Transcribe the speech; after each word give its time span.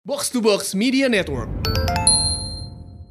Box 0.00 0.32
to 0.32 0.40
Box 0.40 0.72
Media 0.72 1.12
Network. 1.12 1.52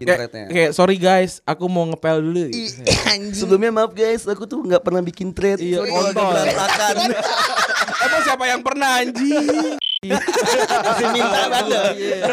Kayak, 0.02 0.34
kayak 0.50 0.72
sorry 0.74 0.98
guys, 0.98 1.38
aku 1.46 1.70
mau 1.70 1.86
ngepel 1.86 2.18
dulu. 2.18 2.50
gitu. 2.50 2.82
Sebelumnya 3.46 3.70
maaf 3.70 3.94
guys, 3.94 4.26
aku 4.26 4.50
tuh 4.50 4.66
nggak 4.66 4.82
pernah 4.82 5.06
bikin 5.06 5.30
thread. 5.30 5.62
Iya, 5.62 5.86
Sorry. 5.86 6.50
Emang 8.10 8.22
siapa 8.26 8.44
yang 8.50 8.66
pernah 8.66 9.06
anjing? 9.06 9.78
Masih 10.00 11.08
minta 11.12 11.40
banda. 11.52 11.82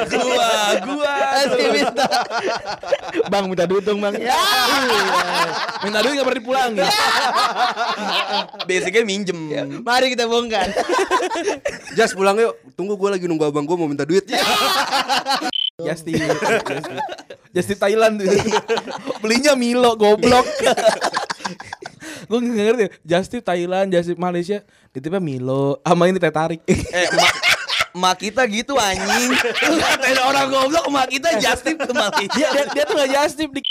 Gua, 0.07 0.51
gua. 0.87 1.15
Masih 1.35 1.69
minta. 1.75 2.07
bang 3.27 3.45
minta 3.51 3.67
duit 3.67 3.83
dong 3.83 3.99
bang. 3.99 4.15
Ya. 4.23 4.39
minta 5.83 5.99
duit 5.99 6.15
gak 6.15 6.27
pernah 6.31 6.39
dipulangin. 6.39 6.87
Basicnya 8.71 9.03
minjem. 9.03 9.39
Mari 9.83 10.15
kita 10.15 10.31
bongkar. 10.31 10.71
Jas 11.99 12.15
pulang 12.15 12.39
yuk. 12.39 12.55
Tunggu 12.79 12.95
gua 12.95 13.19
lagi 13.19 13.27
nunggu 13.27 13.51
abang 13.51 13.67
gua 13.67 13.75
mau 13.75 13.91
minta 13.91 14.07
duit. 14.07 14.23
Just 15.83 16.07
di 16.07 16.15
Just 17.51 17.67
di 17.67 17.75
Thailand 17.75 18.23
tuh. 18.23 18.31
Belinya 19.19 19.59
Milo 19.59 19.99
goblok. 19.99 20.47
Gue 22.27 22.43
gak 22.43 22.59
ngerti 22.59 22.87
Just 23.07 23.31
di 23.31 23.39
Thailand, 23.39 23.87
Just 23.95 24.11
di 24.11 24.19
Malaysia 24.19 24.59
Ditipnya 24.91 25.23
Milo 25.23 25.79
Sama 25.87 26.11
ini 26.11 26.19
teh 26.19 26.35
tarik 26.35 26.59
Eh, 26.67 27.07
mak, 27.97 28.13
mak 28.13 28.17
kita 28.21 28.45
gitu 28.45 28.77
anjing. 28.77 29.33
Ngatain 29.33 30.19
orang 30.21 30.47
goblok 30.53 30.87
mak 30.93 31.09
kita 31.09 31.41
Justin 31.41 31.81
ke 31.81 31.89
Malaysia. 31.89 32.29
dia, 32.37 32.49
dia, 32.53 32.65
dia 32.69 32.85
tuh 32.85 32.95
gak 33.01 33.09
just 33.09 33.35
tip 33.41 33.51
di 33.57 33.65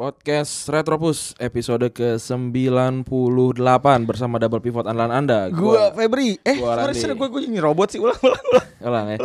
Podcast 0.00 0.64
Retropus 0.72 1.36
episode 1.36 1.92
ke-98 1.92 3.86
bersama 4.08 4.40
double 4.40 4.64
pivot 4.64 4.88
andalan 4.88 5.12
Anda. 5.12 5.52
Gua 5.52 5.92
Febri. 5.92 6.40
Eh, 6.40 6.56
Gua 6.56 6.88
sorry, 6.96 7.12
gue 7.12 7.28
gue 7.28 7.42
ini 7.44 7.60
robot 7.60 7.92
sih. 7.92 8.00
Ulang, 8.00 8.16
ulang, 8.24 8.44
ulang. 8.48 8.66
Ulang 8.80 9.06
ya. 9.12 9.18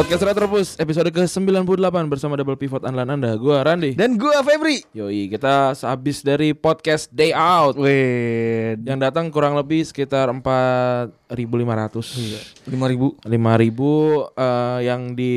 Podcast 0.00 0.24
Retropus 0.24 0.80
episode 0.80 1.12
ke-98 1.12 1.92
bersama 2.08 2.32
double 2.32 2.56
pivot 2.56 2.80
andalan 2.88 3.20
Anda. 3.20 3.36
Gua 3.36 3.60
Randi. 3.60 3.92
Dan 3.92 4.16
gue 4.16 4.32
Febri. 4.40 4.80
Yoi, 4.96 5.28
kita 5.28 5.76
sehabis 5.76 6.24
dari 6.24 6.56
podcast 6.56 7.12
Day 7.12 7.36
Out 7.36 7.76
Weh, 7.76 8.80
yang 8.80 8.96
datang 8.96 9.28
kurang 9.28 9.60
lebih 9.60 9.84
sekitar 9.84 10.32
4.500. 10.32 11.36
lima 12.72 12.88
ribu. 12.88 13.12
5.000 13.28 14.40
eh, 14.40 14.78
yang 14.88 15.12
di 15.12 15.32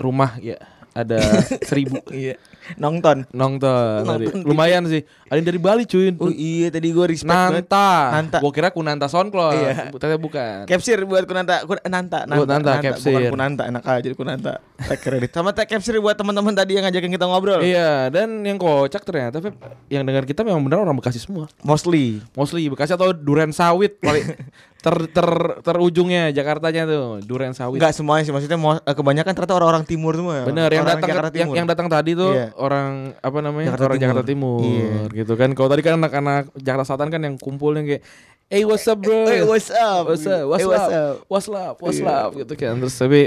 rumah 0.00 0.40
ya 0.40 0.56
ada 0.96 1.20
1.000 1.68 2.08
Iya. 2.08 2.40
Nonton. 2.76 3.24
nonton. 3.32 4.04
tadi. 4.04 4.28
Nonton. 4.28 4.44
Lumayan 4.44 4.84
sih. 4.84 5.00
Ada 5.32 5.40
yang 5.40 5.48
dari 5.48 5.60
Bali 5.62 5.88
cuy. 5.88 6.12
Oh 6.20 6.28
iya, 6.28 6.68
tadi 6.68 6.92
gue 6.92 7.06
respect 7.08 7.32
banget. 7.32 7.64
Nanta. 7.64 7.88
Nanta. 8.12 8.38
Gua 8.44 8.52
kira 8.52 8.68
Kunanta 8.68 9.06
Soundcloud. 9.08 9.56
Iya. 9.56 9.88
Ternyata 9.96 10.20
bukan. 10.20 10.56
Capsir 10.68 10.98
buat 11.08 11.24
Kunanta, 11.24 11.64
Kun, 11.64 11.78
Nanta, 11.88 12.28
Nanta, 12.28 12.36
Buat 12.36 12.48
Nanta, 12.50 12.72
capsir. 12.84 13.16
bukan 13.16 13.32
Kunanta, 13.32 13.62
enak 13.70 13.82
aja 13.86 14.08
Kunanta. 14.12 14.52
Tag 14.76 14.98
kredit. 15.00 15.30
Sama 15.32 15.50
tag 15.56 15.66
capsir 15.70 15.96
buat 15.98 16.18
teman-teman 16.18 16.52
tadi 16.52 16.76
yang 16.76 16.84
ngajakin 16.84 17.10
kita 17.14 17.24
ngobrol. 17.24 17.60
Iya, 17.64 18.12
dan 18.12 18.44
yang 18.44 18.60
kocak 18.60 19.02
ternyata 19.06 19.40
Feb, 19.40 19.54
yang 19.88 20.04
dengar 20.04 20.28
kita 20.28 20.44
memang 20.44 20.60
benar 20.66 20.84
orang 20.84 20.98
Bekasi 20.98 21.22
semua. 21.22 21.48
Mostly. 21.62 22.20
Mostly 22.36 22.68
Bekasi 22.68 22.92
atau 22.98 23.14
Duren 23.14 23.54
Sawit 23.54 23.96
paling 24.02 24.34
ter 24.78 24.94
ter 25.10 25.28
terujungnya 25.60 26.30
Jakartanya 26.30 26.86
tuh 26.86 27.18
Duren 27.26 27.50
Sawit. 27.50 27.82
Enggak 27.82 27.98
semuanya 27.98 28.22
sih, 28.22 28.30
maksudnya 28.30 28.58
eh, 28.78 28.94
kebanyakan 28.94 29.32
ternyata 29.34 29.54
orang-orang 29.58 29.82
timur 29.82 30.14
semua. 30.14 30.46
Bener 30.46 30.70
yang 30.70 30.86
datang 30.86 31.10
yang, 31.34 31.50
yang 31.52 31.66
datang 31.66 31.90
tadi 31.90 32.14
tuh 32.14 32.30
Iya. 32.30 32.54
orang 32.54 33.18
apa 33.18 33.38
namanya 33.42 33.74
Jakarta 33.74 33.84
orang 33.84 33.98
Timur. 33.98 34.06
Jakarta 34.06 34.22
Timur 34.24 34.58
Iya. 34.62 34.92
gitu 35.12 35.32
kan. 35.34 35.48
Kalau 35.52 35.68
tadi 35.68 35.82
kan 35.82 35.94
anak-anak 35.98 36.54
Jakarta 36.54 36.84
Selatan 36.86 37.08
kan 37.10 37.20
yang 37.20 37.34
kumpulnya 37.34 37.82
kayak 37.84 38.02
Hey 38.48 38.64
what's 38.64 38.88
up 38.88 38.96
bro 38.96 39.28
Hey, 39.28 39.44
what's 39.44 39.68
up? 39.68 40.08
What's 40.08 40.24
up 40.24 40.48
What's, 40.48 40.64
Hey, 40.64 40.68
what's 40.72 40.80
up? 40.80 40.88
up? 40.88 41.14
What's 41.28 41.48
up 41.50 41.74
What's 41.84 42.00
Iya. 42.00 42.08
up 42.08 42.30
gitu 42.32 42.54
kan 42.56 42.80
Terus 42.80 42.96
tapi 42.96 43.22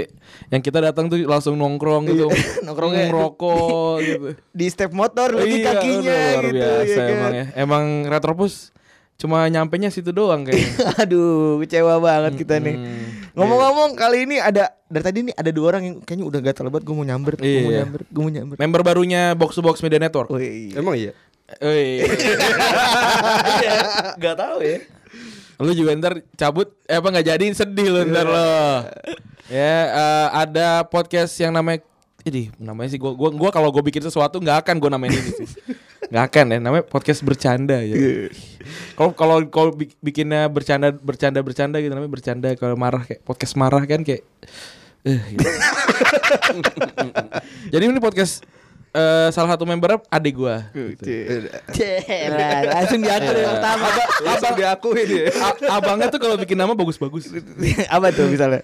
Yang 0.50 0.62
kita 0.66 0.78
datang 0.82 1.06
tuh 1.06 1.22
langsung 1.22 1.54
nongkrong 1.54 2.10
gitu 2.10 2.26
Nongkrongnya- 2.66 3.06
Ngerokok 3.06 3.94
gitu 4.02 4.28
Di 4.58 4.66
step 4.66 4.90
motor 4.90 5.30
lagi 5.30 5.62
Iya, 5.62 5.66
kakinya 5.70 6.18
luar 6.18 6.42
gitu 6.42 6.56
biasa 6.58 6.90
ya 6.90 6.98
kan? 6.98 7.06
emang 7.06 7.32
ya 7.32 7.44
Emang 7.54 7.84
Retropus 8.10 8.74
Cuma 9.22 9.46
nyampenya 9.46 9.94
situ 9.94 10.10
doang 10.10 10.42
kayaknya 10.42 10.74
Aduh, 11.06 11.62
kecewa 11.62 12.02
banget 12.02 12.42
kita 12.42 12.58
nih. 12.58 12.74
Ngomong-ngomong 13.38 13.94
kali 13.94 14.26
ini 14.26 14.42
ada 14.42 14.74
dari 14.90 15.04
tadi 15.06 15.18
nih 15.30 15.34
ada 15.38 15.50
dua 15.54 15.66
orang 15.70 15.82
yang 15.86 15.96
kayaknya 16.02 16.26
udah 16.26 16.40
gatal 16.42 16.66
banget 16.74 16.90
gue 16.90 16.94
mau 16.98 17.06
nyamber, 17.06 17.38
gue 17.38 17.46
mau 17.62 17.70
Iya. 17.70 17.78
nyamber, 17.86 18.00
gue 18.02 18.22
mau 18.26 18.32
nyamber. 18.34 18.56
Member 18.58 18.80
barunya 18.82 19.38
Box 19.38 19.54
to 19.54 19.62
Box 19.62 19.78
Media 19.78 20.02
Network 20.02 20.26
Wih. 20.34 20.74
Emang 20.74 20.98
iya. 20.98 21.14
Oi. 21.62 22.02
Gak 24.18 24.36
tahu 24.36 24.58
ya. 24.60 24.78
Lu 25.62 25.70
juga 25.70 25.94
ntar 25.94 26.18
cabut 26.34 26.74
eh 26.90 26.98
apa 26.98 27.06
nggak 27.06 27.26
jadi 27.28 27.44
sedih 27.54 27.88
lu 27.94 28.00
ntar 28.10 28.26
lo. 28.26 28.90
Ya 29.46 29.74
eh, 29.86 30.26
ada 30.34 30.82
podcast 30.82 31.30
yang 31.38 31.54
namanya 31.54 31.86
ini 32.22 32.50
namanya 32.58 32.90
sih 32.90 32.98
gua 32.98 33.14
gua, 33.14 33.30
gua 33.30 33.50
kalau 33.54 33.70
gua 33.70 33.82
bikin 33.82 34.02
sesuatu 34.02 34.38
nggak 34.38 34.66
akan 34.66 34.74
gua 34.82 34.90
namain 34.90 35.14
ini 35.14 35.30
sih. 35.30 35.46
Nggak 36.12 36.24
akan 36.28 36.44
ya 36.52 36.58
namanya 36.60 36.84
podcast 36.84 37.24
bercanda 37.24 37.80
ya. 37.80 38.28
Kalau 38.92 39.16
kalau 39.16 39.40
kalau 39.48 39.70
bi- 39.72 39.96
bikinnya 40.04 40.44
bercanda 40.52 40.92
bercanda 40.92 41.40
bercanda 41.40 41.80
gitu 41.80 41.88
namanya 41.88 42.12
bercanda 42.12 42.52
kalau 42.52 42.76
marah 42.76 43.00
kayak 43.00 43.24
podcast 43.24 43.56
marah 43.56 43.80
kan 43.88 44.04
kayak 44.04 44.20
eh 45.08 45.16
gitu. 45.32 45.40
Jadi 47.72 47.82
ini 47.88 47.96
podcast 47.96 48.44
eh, 48.92 49.32
salah 49.32 49.56
satu 49.56 49.64
member 49.64 50.04
adik 50.12 50.36
gua. 50.36 50.68
Gitu. 50.76 51.48
Celah, 51.72 52.60
langsung 52.76 53.00
diatur 53.00 53.32
yang 53.32 53.56
pertama. 53.56 53.88
Langsung 54.20 54.52
diakui 54.52 55.02
dia. 55.08 55.32
A- 55.40 55.80
abangnya 55.80 56.12
tuh 56.12 56.20
kalau 56.20 56.36
bikin 56.36 56.60
nama 56.60 56.76
bagus-bagus. 56.76 57.32
Apa 57.88 58.12
tuh 58.12 58.28
misalnya? 58.28 58.60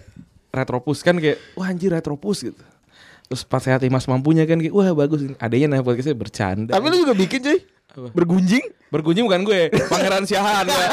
Retropus 0.48 1.04
kan 1.04 1.16
kayak 1.16 1.36
wah 1.56 1.68
anjir 1.68 1.92
Retropus 1.92 2.44
gitu. 2.44 2.60
Terus 3.28 3.44
pas 3.44 3.60
sehat 3.60 3.84
Mas 3.92 4.08
mampunya 4.08 4.48
kan 4.48 4.56
kayak 4.56 4.72
wah 4.72 4.88
bagus. 4.96 5.20
Adanya 5.36 5.76
nah 5.76 5.84
podcastnya 5.84 6.16
bercanda. 6.16 6.72
Tapi 6.72 6.84
lu 6.88 7.04
juga 7.04 7.14
bikin 7.14 7.38
cuy. 7.44 7.58
Apa? 7.88 8.08
Bergunjing? 8.12 8.64
bergunjing 8.88 9.28
bukan 9.28 9.44
gue, 9.44 9.68
Pangeran 9.92 10.24
Siahan. 10.24 10.64
ya. 10.64 10.88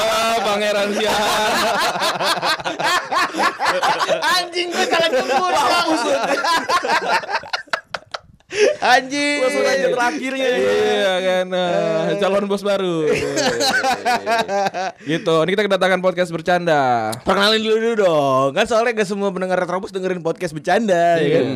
Pangeran 0.48 0.88
Siahan. 0.96 1.52
Anjing 4.16 4.72
gue 4.72 4.86
salah 4.88 5.08
nyebut. 5.12 5.52
Anjing. 8.78 9.38
Langsung 9.42 9.66
aja 9.66 9.86
terakhirnya. 9.90 10.50
Iya 10.54 11.14
kan 11.20 11.46
eh, 11.50 12.14
calon 12.22 12.46
bos 12.46 12.62
baru. 12.62 13.08
gitu. 15.10 15.34
Ini 15.42 15.50
kita 15.54 15.64
kedatangan 15.66 16.00
podcast 16.04 16.30
bercanda. 16.30 17.10
Perkenalin 17.26 17.62
dulu 17.62 17.76
dulu 17.82 17.94
dong. 18.06 18.48
Kan 18.54 18.64
soalnya 18.70 19.02
gak 19.02 19.10
semua 19.10 19.34
pendengar 19.34 19.58
Retrobus 19.58 19.90
dengerin 19.90 20.22
podcast 20.22 20.54
bercanda 20.54 21.18
ya 21.18 21.28
kan. 21.40 21.46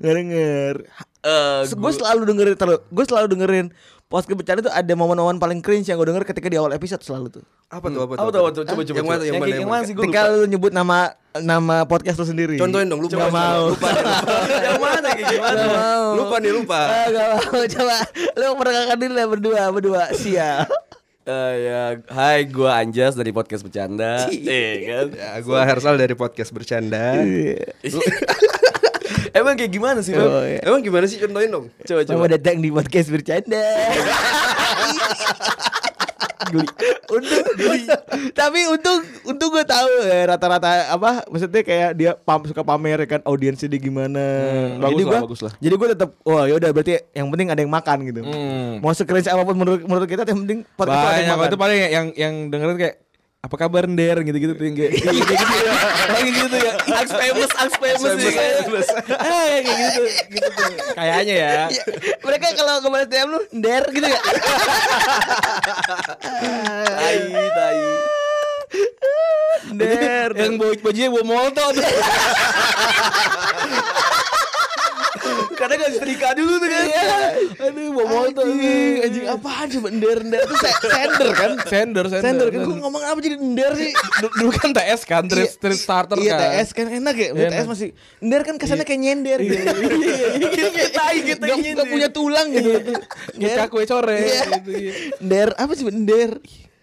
Gak 0.00 0.14
denger. 0.16 0.74
Eh, 1.26 1.60
gue 1.74 1.92
selalu 1.92 2.22
dengerin 2.24 2.56
terus. 2.56 2.80
Gue 2.88 3.04
selalu 3.04 3.26
dengerin 3.36 3.66
podcast 4.06 4.38
bercanda 4.38 4.60
tuh 4.70 4.74
ada 4.74 4.92
momen-momen 4.94 5.42
paling 5.42 5.58
cringe 5.58 5.90
yang 5.90 5.98
gue 5.98 6.06
denger 6.06 6.22
ketika 6.22 6.46
di 6.46 6.54
awal 6.54 6.70
episode 6.70 7.02
selalu 7.02 7.42
tuh. 7.42 7.44
Apa 7.66 7.90
tuh 7.90 8.00
apa 8.06 8.12
tuh? 8.14 8.22
Apa 8.22 8.30
tuh, 8.30 8.40
apa 8.40 8.50
tuh? 8.54 8.62
Coba, 8.62 8.82
coba, 8.86 8.94
Yang 8.94 9.06
mana 9.06 9.22
yang 9.22 9.34
Yang 9.34 9.42
mana 9.42 9.56
yang 9.58 9.70
mana? 9.70 9.82
sih 9.82 9.92
gue 9.98 10.04
Ketika 10.06 10.20
lu 10.30 10.46
nyebut 10.46 10.70
nama 10.70 10.98
nama 11.42 11.76
podcast 11.90 12.16
lu 12.22 12.26
sendiri. 12.30 12.54
Contohin 12.54 12.86
dong, 12.86 13.02
lupa. 13.02 13.18
Gak 13.18 13.34
mau. 13.34 13.74
Lupa, 13.74 13.88
lupa. 13.90 14.34
Yang 14.66 14.78
mana 14.80 15.08
kayak 15.10 15.28
gimana? 15.34 15.58
Gak 15.58 15.74
mau. 15.74 16.06
Lupa 16.14 16.36
nih, 16.38 16.52
lupa. 16.54 16.80
Ah, 16.86 17.06
gak 17.10 17.26
mau. 17.34 17.60
Coba 17.66 17.96
lu 18.38 18.46
perkenalkan 18.54 18.96
diri 19.02 19.14
lah 19.18 19.26
berdua, 19.26 19.62
berdua. 19.74 20.02
Sial. 20.14 20.64
Eh, 21.26 21.54
ya, 21.66 21.98
hai 22.14 22.46
gua 22.46 22.78
Anjas 22.78 23.18
dari 23.18 23.34
podcast 23.34 23.66
bercanda. 23.66 24.30
Eh, 24.30 24.86
kan? 24.86 25.06
Ya, 25.10 25.34
gua 25.42 25.66
Hersal 25.66 25.98
dari 25.98 26.14
podcast 26.14 26.54
bercanda. 26.54 27.18
Emang 29.36 29.52
kayak 29.52 29.68
gimana 29.68 30.00
sih, 30.00 30.16
Oh, 30.16 30.40
iya. 30.40 30.64
Emang 30.64 30.80
gimana 30.80 31.04
sih 31.04 31.20
contohin 31.20 31.52
dong? 31.52 31.68
Coba 31.84 32.00
coba. 32.08 32.08
Selamat 32.08 32.30
datang 32.40 32.56
di 32.64 32.68
podcast 32.72 33.08
bercanda. 33.12 33.60
Geli. 36.46 36.68
Untung, 37.10 37.42
tapi 38.30 38.60
untung, 38.70 39.02
untung 39.26 39.50
gue 39.50 39.64
tahu 39.66 39.90
ya 40.06 40.30
rata-rata 40.30 40.94
apa, 40.94 41.26
maksudnya 41.26 41.62
kayak 41.66 41.90
dia 41.98 42.14
pam, 42.14 42.38
suka 42.46 42.62
pamer 42.62 43.02
kan 43.02 43.18
audiensnya 43.26 43.66
dia 43.66 43.82
gimana. 43.82 44.22
bagus 44.78 44.94
jadi 44.94 45.02
lah, 45.02 45.10
gua, 45.10 45.20
bagus 45.26 45.40
lah. 45.42 45.52
jadi 45.58 45.74
gue 45.74 45.88
tetap, 45.90 46.10
wah 46.22 46.44
yaudah 46.46 46.70
berarti 46.70 47.02
yang 47.10 47.34
penting 47.34 47.50
ada 47.50 47.60
yang 47.62 47.72
makan 47.72 47.98
gitu. 48.06 48.20
Hmm. 48.22 48.78
Mau 48.78 48.94
sekeren 48.94 49.26
apa 49.26 49.42
pun 49.42 49.56
menurut 49.58 49.80
menurut 49.82 50.06
kita 50.06 50.22
yang 50.22 50.46
penting 50.46 50.58
podcast 50.78 50.94
itu 50.94 51.02
ada 51.02 51.10
yang 51.10 51.18
Banyak 51.18 51.34
makan. 51.34 51.50
itu 51.50 51.58
paling 51.58 51.78
yang 51.82 52.06
yang 52.14 52.34
dengerin 52.46 52.78
kayak 52.78 52.94
apa 53.46 53.54
kabar 53.62 53.86
Nder 53.86 54.26
gitu-gitu 54.26 54.58
tuh 54.58 54.64
yang 54.66 54.74
kayak 54.74 54.92
kayak 55.06 55.22
gitu 55.22 55.54
ya. 55.62 55.74
Kayak 56.10 56.30
gitu 56.34 56.56
ya. 56.58 56.72
Ax 56.98 57.08
famous, 57.14 57.50
ax 57.54 57.70
famous 57.78 58.12
nih. 58.18 58.34
Ah, 59.22 59.62
kayak 59.62 59.76
gitu 59.78 60.02
gitu 60.34 60.48
tuh. 60.50 60.70
Kayaknya 60.98 61.34
ya. 61.38 61.54
Iya. 61.70 61.82
Mereka 62.26 62.46
kalau 62.58 62.82
ngebahas 62.82 63.06
DM 63.06 63.28
lu, 63.30 63.40
der 63.54 63.82
gitu 63.94 64.06
ya. 64.10 64.20
Tai, 66.90 67.18
tai. 67.30 67.78
Der. 69.78 70.30
Yang 70.34 70.52
bawa 70.58 70.72
bajunya 70.82 71.08
bawa 71.14 71.22
molto 71.22 71.64
tuh. 71.70 71.86
Kadang 75.52 75.76
gak 75.78 75.92
setrika 75.92 76.28
dulu 76.32 76.54
tuh 76.56 76.68
kan. 76.68 76.84
Aduh, 77.62 77.86
bawa 77.90 78.06
molto. 78.06 78.40
Anjing, 78.42 78.94
anjing 79.02 79.24
apaan 79.26 79.66
coba 79.68 79.86
ender 79.88 80.16
ender 80.20 80.40
itu 80.42 80.54
se- 80.56 80.80
sender 80.84 81.28
kan? 81.32 81.50
Sender, 81.64 82.04
sender. 82.06 82.22
Sender 82.22 82.46
kan 82.48 82.60
gua 82.62 82.76
ngomong 82.78 83.02
apa 83.02 83.18
jadi 83.18 83.36
ender 83.36 83.72
sih? 83.74 83.90
Du- 84.18 84.34
Dulu 84.36 84.50
kan 84.52 84.70
TS 84.70 85.00
kan, 85.02 85.24
trip, 85.24 85.48
Iya. 85.48 85.58
trip 85.58 85.78
starter 85.78 86.16
iya, 86.18 86.32
kan. 86.32 86.40
TS 86.52 86.68
kan 86.72 86.86
enak 86.88 87.14
ya. 87.14 87.28
Enak. 87.32 87.50
TS 87.54 87.66
masih 87.66 87.88
ender 88.18 88.40
kan 88.42 88.54
kesannya 88.56 88.84
kayak 88.84 89.00
nyender 89.00 89.38
gitu. 89.40 89.56
Kayak 90.46 90.90
tai 90.92 91.16
gitu. 91.24 91.42
Gak, 91.42 91.56
gak 91.74 91.86
punya 91.86 92.08
tulang 92.10 92.46
gitu. 92.50 92.70
Kayak 93.34 93.68
kue 93.68 93.84
core 93.84 94.16
Iya. 94.18 94.42
gitu. 94.54 94.70
iya. 94.72 94.92
Ender 95.18 95.48
apa 95.54 95.72
sih 95.72 95.84
ender? 95.84 96.30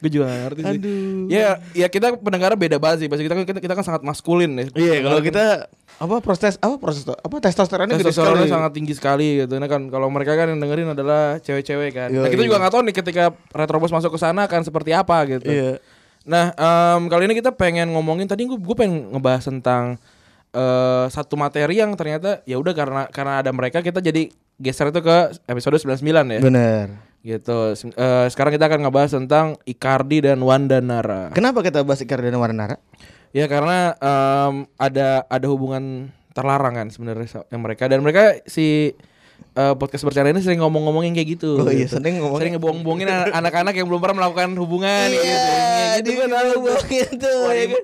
Gue 0.04 0.12
juga 0.12 0.28
gak 0.28 0.42
ngerti 0.44 0.62
sih. 0.68 0.80
Aduh. 0.84 1.24
Ya, 1.32 1.50
ya 1.72 1.88
kita 1.88 2.20
pendengarnya 2.20 2.60
beda 2.60 2.76
banget 2.76 3.06
sih. 3.06 3.08
Pasti 3.08 3.24
kita 3.24 3.40
kan 3.40 3.48
kita, 3.48 3.60
kita 3.64 3.74
kan 3.80 3.88
sangat 3.88 4.04
maskulin 4.04 4.52
ya. 4.60 4.66
Iya, 4.76 4.96
kalau 5.08 5.22
kita 5.24 5.72
apa 6.04 6.20
proses 6.20 6.60
apa 6.60 6.76
proses 6.76 7.08
apa 7.08 7.36
testosteronnya 7.40 7.96
Testosteronnya 7.96 8.52
sangat 8.52 8.76
tinggi 8.76 8.92
sekali 8.92 9.40
gitu. 9.40 9.56
Nah 9.56 9.72
kan 9.72 9.88
kalau 9.88 10.12
mereka 10.12 10.36
kan 10.36 10.52
yang 10.52 10.60
dengerin 10.60 10.92
adalah 10.92 11.40
cewek-cewek 11.40 11.96
kan. 11.96 12.12
Nah, 12.12 12.28
Yoi. 12.28 12.36
kita 12.36 12.44
juga 12.44 12.60
nggak 12.60 12.74
tahu 12.76 12.82
nih 12.84 12.96
ketika 13.00 13.24
Retrobus 13.56 13.96
masuk 13.96 14.12
ke 14.12 14.20
sana 14.20 14.44
akan 14.44 14.62
seperti 14.68 14.92
apa 14.92 15.24
gitu. 15.24 15.48
Iya. 15.48 15.80
Nah, 16.28 16.52
em, 16.56 17.08
kali 17.08 17.32
ini 17.32 17.36
kita 17.40 17.56
pengen 17.56 17.96
ngomongin 17.96 18.28
tadi 18.28 18.44
gue 18.44 18.60
gue 18.60 18.76
pengen 18.76 19.16
ngebahas 19.16 19.48
tentang 19.48 19.96
eh 20.52 21.06
satu 21.08 21.40
materi 21.40 21.80
yang 21.80 21.96
ternyata 21.96 22.44
ya 22.44 22.60
udah 22.60 22.74
karena 22.76 23.04
karena 23.08 23.40
ada 23.40 23.50
mereka 23.56 23.80
kita 23.80 24.04
jadi 24.04 24.28
geser 24.60 24.92
itu 24.92 25.00
ke 25.00 25.18
episode 25.48 25.80
99 25.80 26.04
ya. 26.04 26.40
Bener. 26.44 27.13
Gitu. 27.24 27.58
Eh, 27.96 28.28
sekarang 28.28 28.52
kita 28.52 28.68
akan 28.68 28.84
ngebahas 28.84 29.16
tentang 29.16 29.56
Icardi 29.64 30.20
dan 30.20 30.44
Wanda 30.44 30.84
Nara. 30.84 31.32
Kenapa 31.32 31.64
kita 31.64 31.80
bahas 31.82 32.04
Icar 32.04 32.20
dan 32.20 32.36
Warnara? 32.36 32.76
Ya 33.32 33.48
karena 33.48 33.96
em, 33.98 34.68
ada 34.76 35.24
ada 35.26 35.48
hubungan 35.48 36.12
terlarang 36.36 36.76
kan 36.76 36.88
sebenarnya 36.92 37.48
yang 37.50 37.62
mereka 37.64 37.88
dan 37.88 38.04
mereka 38.04 38.44
si 38.46 38.92
eh, 39.56 39.74
podcast 39.80 40.04
bercanda 40.04 40.30
ini 40.30 40.44
sering 40.44 40.60
ngomong-ngomongin 40.62 41.16
kayak 41.16 41.40
gitu. 41.40 41.58
Oh 41.58 41.72
iya, 41.72 41.88
gitu. 41.88 41.98
sering 41.98 42.20
ngomongin. 42.20 42.42
Sering 42.44 42.54
ngebohong-bohongin 42.60 43.08
anak- 43.08 43.34
anak-anak 43.34 43.74
yang 43.74 43.88
belum 43.88 44.02
pernah 44.04 44.18
melakukan 44.22 44.50
hubungan 44.60 45.08
Iya, 45.10 45.18
gitu. 45.18 45.50
Kayak 45.50 45.98
gitu 46.04 46.12
kan 46.20 46.86
gitu. 46.86 47.34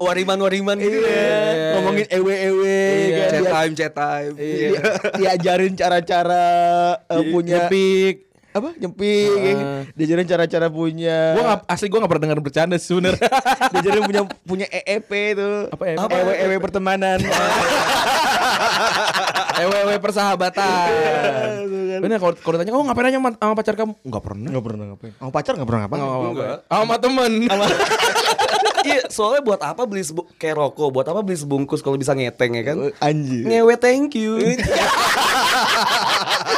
Wariman-wariman 0.03 0.77
gitu 0.77 0.97
Iya. 0.99 1.09
ya. 1.09 1.69
Ngomongin 1.79 2.05
ewe-ewe 2.11 2.79
Iya. 3.09 3.25
Chat 3.31 3.45
time, 3.47 3.73
chat 3.73 3.93
time. 3.95 4.33
dia- 4.35 4.83
diajarin 5.15 5.73
cara-cara 5.73 6.45
eh, 7.07 7.23
punya 7.31 7.65
Nyepik. 7.65 8.28
Apa 8.49 8.73
nyempik 8.75 9.55
Ah. 9.55 9.81
diajarin 9.93 10.25
cara-cara 10.25 10.67
punya 10.67 11.33
Gua 11.33 11.43
gak, 11.47 11.59
asli 11.67 11.85
gua 11.85 12.01
gak 12.01 12.09
pernah 12.09 12.23
dengar 12.25 12.39
bercanda 12.39 12.75
sih 12.75 12.89
sebenarnya. 12.89 13.21
diajarin 13.73 14.03
punya 14.03 14.21
punya 14.41 14.65
EEP 14.67 15.11
itu 15.31 15.49
Apa 15.67 15.83
EEP? 15.87 16.09
ewe 16.09 16.33
ewe 16.43 16.55
pertemanan 16.57 17.19
Ewe-ewe 19.59 19.99
persahabatan. 19.99 20.87
Bener 21.99 22.15
kalau 22.17 22.31
kalau 22.33 22.55
ditanya 22.55 22.71
kamu 22.71 22.83
ngapain 22.85 23.05
aja 23.05 23.17
sama, 23.17 23.29
sama 23.33 23.53
pacar 23.53 23.75
kamu? 23.75 23.91
Enggak 24.01 24.23
pernah. 24.23 24.47
nggak 24.49 24.63
pernah 24.63 24.85
ngapain 24.87 25.11
sama 25.13 25.31
pacar 25.33 25.53
nggak 25.53 25.67
pernah 25.67 25.81
ngapain 25.83 25.99
Nggak. 25.99 26.57
Sama 26.65 26.95
temen. 26.97 27.31
Iya, 28.79 29.11
soalnya 29.11 29.43
buat 29.43 29.59
apa 29.59 29.83
beli 29.83 30.01
sebu- 30.01 30.31
kayak 30.33 30.55
rokok, 30.55 30.87
buat 30.89 31.03
apa 31.03 31.19
beli 31.19 31.35
sebungkus 31.35 31.83
kalau 31.83 31.99
bisa 31.99 32.15
ngeteng 32.15 32.55
ya 32.55 32.63
kan? 32.63 32.77
anjir 32.97 33.43
Ngewe 33.43 33.75
thank 33.75 34.15
you. 34.15 34.39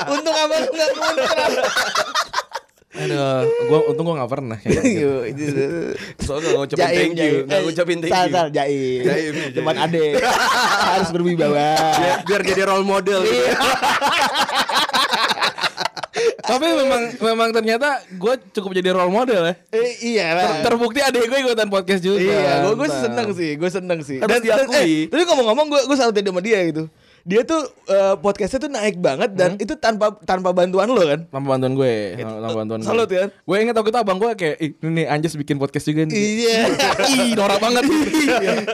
Untung 0.07 0.33
apa 0.33 0.56
lu 0.57 0.69
nggak 0.69 0.92
muncrat 0.94 1.53
Aduh, 2.92 3.48
gua 3.65 3.80
untung 3.88 4.03
gua 4.03 4.19
gak 4.19 4.30
pernah. 4.30 4.59
kayak 4.59 4.83
gitu. 5.31 5.95
Soalnya 6.19 6.50
gak 6.50 6.59
ngucapin 6.59 6.86
thank 6.92 7.15
you, 7.15 7.33
gak 7.42 7.56
Eh, 7.56 7.62
ngucapin 7.63 7.98
thank 7.98 8.12
you. 8.12 8.30
sal, 8.30 8.48
jaim 8.51 9.01
Jaim, 9.01 9.31
jaim. 9.31 9.53
teman 9.56 9.75
ade 9.80 10.06
harus 10.92 11.09
berwibawa 11.09 11.71
Biar, 11.95 12.19
biar 12.27 12.42
jadi 12.44 12.62
role 12.68 12.83
model. 12.83 13.24
gitu. 13.24 13.48
Tapi 16.42 16.68
memang 16.68 17.01
memang 17.18 17.50
ternyata 17.50 17.88
gue 18.12 18.33
cukup 18.51 18.75
jadi 18.75 18.92
role 18.92 19.07
model 19.09 19.42
ya. 19.42 19.54
eh, 19.71 19.92
iya 20.04 20.25
lah 20.36 20.44
Ter- 20.59 20.68
terbukti 20.68 21.00
adek 21.00 21.24
gue 21.25 21.39
ikutan 21.39 21.71
podcast 21.71 22.04
juga. 22.04 22.19
Iya, 22.19 22.54
gue 22.62 22.74
gue 22.75 22.89
seneng 22.92 23.27
sih, 23.31 23.51
gue 23.56 23.69
seneng 23.71 24.00
sih. 24.04 24.18
Harus 24.19 24.44
diakui. 24.44 24.75
eh, 24.75 25.01
tapi 25.07 25.24
ngomong-ngomong, 25.24 25.65
gue 25.69 25.81
gue 25.88 25.95
salut 25.95 26.12
sama 26.13 26.44
dia 26.44 26.59
gitu. 26.65 26.92
Dia 27.21 27.45
tuh 27.45 27.62
eh, 27.85 28.15
podcastnya 28.18 28.59
tuh 28.59 28.71
naik 28.71 28.97
banget 28.97 29.29
dan 29.33 29.53
itu 29.56 29.77
tanpa 29.77 30.18
tanpa 30.25 30.50
bantuan 30.51 30.89
lo 30.89 31.01
kan. 31.01 31.21
Tanpa 31.29 31.47
bantuan 31.53 31.73
gue, 31.73 31.94
tanpa 32.18 32.50
bantuan 32.56 32.79
gue. 32.81 32.88
Salut 32.89 33.09
ya. 33.09 33.29
Gue 33.29 33.56
inget 33.62 33.77
waktu 33.77 33.89
itu 33.89 34.00
abang 34.01 34.18
gue 34.18 34.31
kayak, 34.33 34.56
ini 34.57 34.89
nih 34.89 35.06
Anjas 35.06 35.38
bikin 35.38 35.62
podcast 35.62 35.85
juga 35.85 36.09
nih. 36.09 36.15
Iya. 36.18 36.57
Ih, 37.13 37.31
norak 37.38 37.62
banget. 37.62 37.83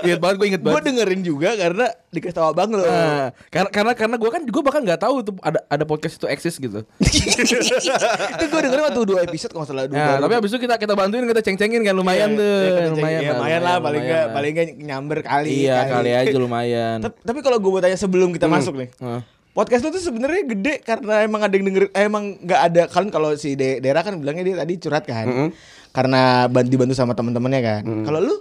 Ingat 0.02 0.20
banget, 0.20 0.36
gue 0.40 0.48
inget 0.48 0.62
gue 0.62 0.72
banget. 0.72 0.86
dengerin 0.88 1.22
juga 1.22 1.50
karena 1.54 1.86
dikasih 2.08 2.36
tahu 2.36 2.48
abang 2.48 2.70
lo. 2.72 2.82
Nah, 2.82 3.36
karena 3.52 3.70
karena 3.70 3.92
karena 3.94 4.16
gue 4.16 4.30
kan 4.32 4.42
gue 4.42 4.64
bahkan 4.64 4.82
nggak 4.82 5.02
tahu 5.04 5.16
tuh 5.22 5.34
ada 5.44 5.60
ada 5.68 5.84
podcast 5.84 6.16
itu 6.16 6.26
eksis 6.26 6.56
gitu. 6.56 6.88
itu 7.04 8.44
gue 8.48 8.62
dengerin 8.64 8.84
waktu 8.88 9.02
dua 9.04 9.20
episode 9.24 9.52
kalau 9.52 9.68
salah 9.68 9.86
dua. 9.86 9.98
Nah, 9.98 10.16
tapi 10.24 10.34
abis 10.40 10.56
itu 10.56 10.60
kita 10.64 10.80
kita 10.80 10.94
bantuin 10.96 11.28
kita 11.28 11.42
ceng-cengin 11.44 11.84
kan 11.84 11.94
lumayan 11.94 12.30
Iya, 12.32 12.40
tuh, 12.40 12.48
iya, 12.48 12.64
kita 12.64 12.80
cek- 12.80 12.94
lumayan, 12.96 13.20
iya, 13.20 13.32
lumayan 13.34 13.62
lah, 13.62 13.76
paling 13.78 14.02
lumayan 14.02 14.08
nggak 14.08 14.26
paling 14.32 14.52
nggak 14.56 14.68
nyamber 14.88 15.20
kali. 15.20 15.50
Iya 15.64 15.78
kali 15.86 16.12
aja 16.14 16.38
lumayan. 16.38 16.98
Tapi, 17.04 17.16
tapi 17.22 17.40
kalau 17.42 17.58
gue 17.60 17.72
mau 17.72 17.82
tanya 17.82 17.98
sebelum 17.98 18.30
kita 18.38 18.48
masuk 18.48 18.78
nih, 18.78 18.90
Heeh. 19.02 19.22
podcast 19.52 19.82
lu 19.82 19.90
tuh 19.90 20.00
sebenarnya 20.00 20.42
gede 20.54 20.74
karena 20.86 21.26
emang 21.26 21.42
ada 21.42 21.54
yang 21.58 21.66
denger, 21.66 21.90
eh, 21.92 22.06
emang 22.06 22.38
nggak 22.40 22.62
ada 22.62 22.84
kan 22.86 23.10
kalau 23.10 23.34
si 23.34 23.58
De- 23.58 23.82
Dera 23.82 24.06
kan 24.06 24.14
bilangnya 24.22 24.46
dia 24.46 24.56
tadi 24.62 24.78
curhat 24.78 25.04
kan, 25.04 25.50
karena 25.90 26.46
bantu 26.46 26.70
dibantu 26.70 26.94
sama 26.94 27.18
teman-temannya 27.18 27.62
kan. 27.62 27.84
Kalau 28.06 28.22
lu? 28.22 28.36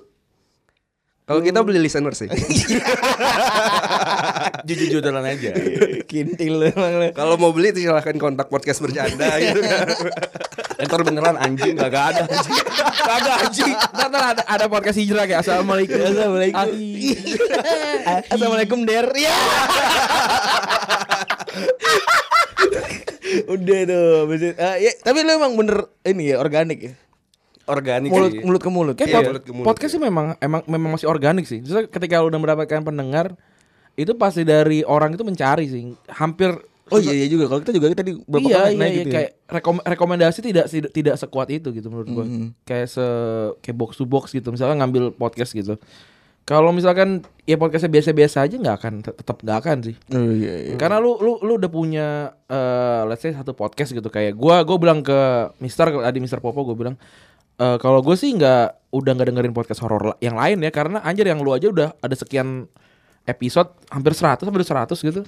Kalau 1.27 1.43
kita 1.43 1.59
beli 1.67 1.83
listener 1.83 2.15
sih. 2.15 2.31
Jujur-jujuran 4.67 5.27
aja. 5.27 5.59
Kintil 6.07 6.71
emang 6.71 7.03
lu. 7.03 7.11
Kalau 7.11 7.35
mau 7.35 7.51
beli 7.51 7.75
silahkan 7.75 8.15
kontak 8.15 8.47
podcast 8.47 8.79
bercanda 8.79 9.35
gitu 9.43 9.59
kan. 9.59 9.91
Entar 10.77 11.01
beneran 11.01 11.37
anjing 11.37 11.73
gak 11.75 11.89
ada 11.89 12.23
anjing. 12.23 12.57
Kagak 12.99 13.37
anjing. 13.43 13.73
Ntar, 13.73 14.07
ntar 14.09 14.25
ada, 14.31 14.43
ada 14.45 14.65
podcast 14.67 14.97
hijrah 14.97 15.25
kayak 15.25 15.41
Assalamualaikum. 15.41 15.97
Assalamualaikum. 15.97 16.61
Ah, 18.05 18.21
Assalamualaikum 18.27 18.79
Der. 18.85 19.07
Ya. 19.13 19.33
Udah 23.49 23.81
tuh. 23.85 24.31
Eh, 24.37 24.53
ya, 24.81 24.93
tapi 25.01 25.19
lu 25.21 25.33
emang 25.35 25.53
bener 25.55 25.77
ini 26.05 26.31
ya 26.31 26.39
organik 26.39 26.79
ya. 26.83 26.93
Organik 27.67 28.15
Mulut 28.15 28.31
sih. 28.31 28.43
mulut 28.47 28.63
ke 28.63 28.71
mulut. 28.71 28.95
Kayak 28.95 29.09
Iya, 29.09 29.17
pod- 29.19 29.27
mulut 29.27 29.43
ke 29.43 29.51
mulut. 29.51 29.67
podcast 29.67 29.91
sih 29.91 30.03
memang 30.03 30.27
emang 30.39 30.63
memang 30.71 30.91
masih 30.95 31.11
organik 31.11 31.43
sih. 31.45 31.59
Justru 31.59 31.91
ketika 31.91 32.23
lu 32.23 32.31
udah 32.31 32.39
mendapatkan 32.39 32.79
pendengar 32.81 33.35
itu 33.97 34.15
pasti 34.15 34.47
dari 34.47 34.87
orang 34.87 35.19
itu 35.19 35.27
mencari 35.27 35.67
sih. 35.67 35.83
Hampir 36.15 36.55
Oh 36.87 37.03
iya 37.03 37.13
iya 37.13 37.27
juga. 37.27 37.51
Kalau 37.51 37.61
kita 37.67 37.73
juga 37.75 37.87
tadi 37.93 38.15
berapa 38.15 38.47
iya 38.47 38.57
kali 38.63 38.71
iya, 38.71 38.79
naik 38.79 38.87
iya 38.87 38.97
gitu 38.97 39.09
ya. 39.09 39.15
kayak 39.15 39.31
rekom- 39.51 39.85
rekomendasi 39.85 40.39
tidak 40.39 40.67
tidak 40.71 41.15
sekuat 41.19 41.49
itu 41.51 41.69
gitu 41.75 41.87
menurut 41.91 42.09
gua. 42.09 42.25
Kayak 42.63 42.87
se 42.89 43.07
kayak 43.59 43.77
box 43.77 43.99
to 43.99 44.07
box 44.07 44.31
gitu. 44.31 44.55
Misalnya 44.55 44.79
ngambil 44.81 45.11
podcast 45.13 45.51
gitu. 45.51 45.75
Kalau 46.47 46.71
misalkan 46.71 47.27
ya 47.43 47.59
podcastnya 47.59 47.91
biasa-biasa 47.91 48.47
aja 48.47 48.55
nggak 48.55 48.77
akan 48.79 48.93
tet- 49.03 49.19
tetap 49.19 49.43
nggak 49.43 49.59
akan 49.67 49.77
sih. 49.83 49.97
Oh 50.15 50.31
iya 50.31 50.71
iya. 50.71 50.75
Karena 50.79 51.03
lu 51.03 51.19
lu 51.19 51.43
lu 51.43 51.59
udah 51.59 51.67
punya 51.67 52.07
eh 52.47 53.03
let's 53.11 53.27
say 53.27 53.35
satu 53.35 53.51
podcast 53.51 53.91
gitu 53.91 54.07
kayak 54.07 54.39
gua 54.39 54.63
gua 54.63 54.79
bilang 54.79 55.03
ke 55.03 55.51
Mister 55.59 55.91
tadi 55.91 56.23
Mister 56.23 56.39
Popo 56.39 56.63
gua 56.63 56.79
bilang 56.79 56.95
eh 57.57 57.77
kalau 57.83 57.99
gue 57.99 58.13
sih 58.15 58.31
nggak 58.37 58.93
udah 58.93 59.11
nggak 59.17 59.27
dengerin 59.33 59.55
podcast 59.57 59.81
horor 59.83 60.15
yang 60.21 60.37
lain 60.37 60.61
ya 60.61 60.69
karena 60.69 61.01
anjir 61.01 61.25
yang 61.25 61.41
lu 61.41 61.51
aja 61.51 61.67
udah 61.67 61.89
ada 61.99 62.13
sekian 62.13 62.69
episode 63.27 63.73
hampir 63.91 64.13
100 64.15 64.45
hampir 64.47 64.63
100 64.63 64.93
gitu. 65.03 65.25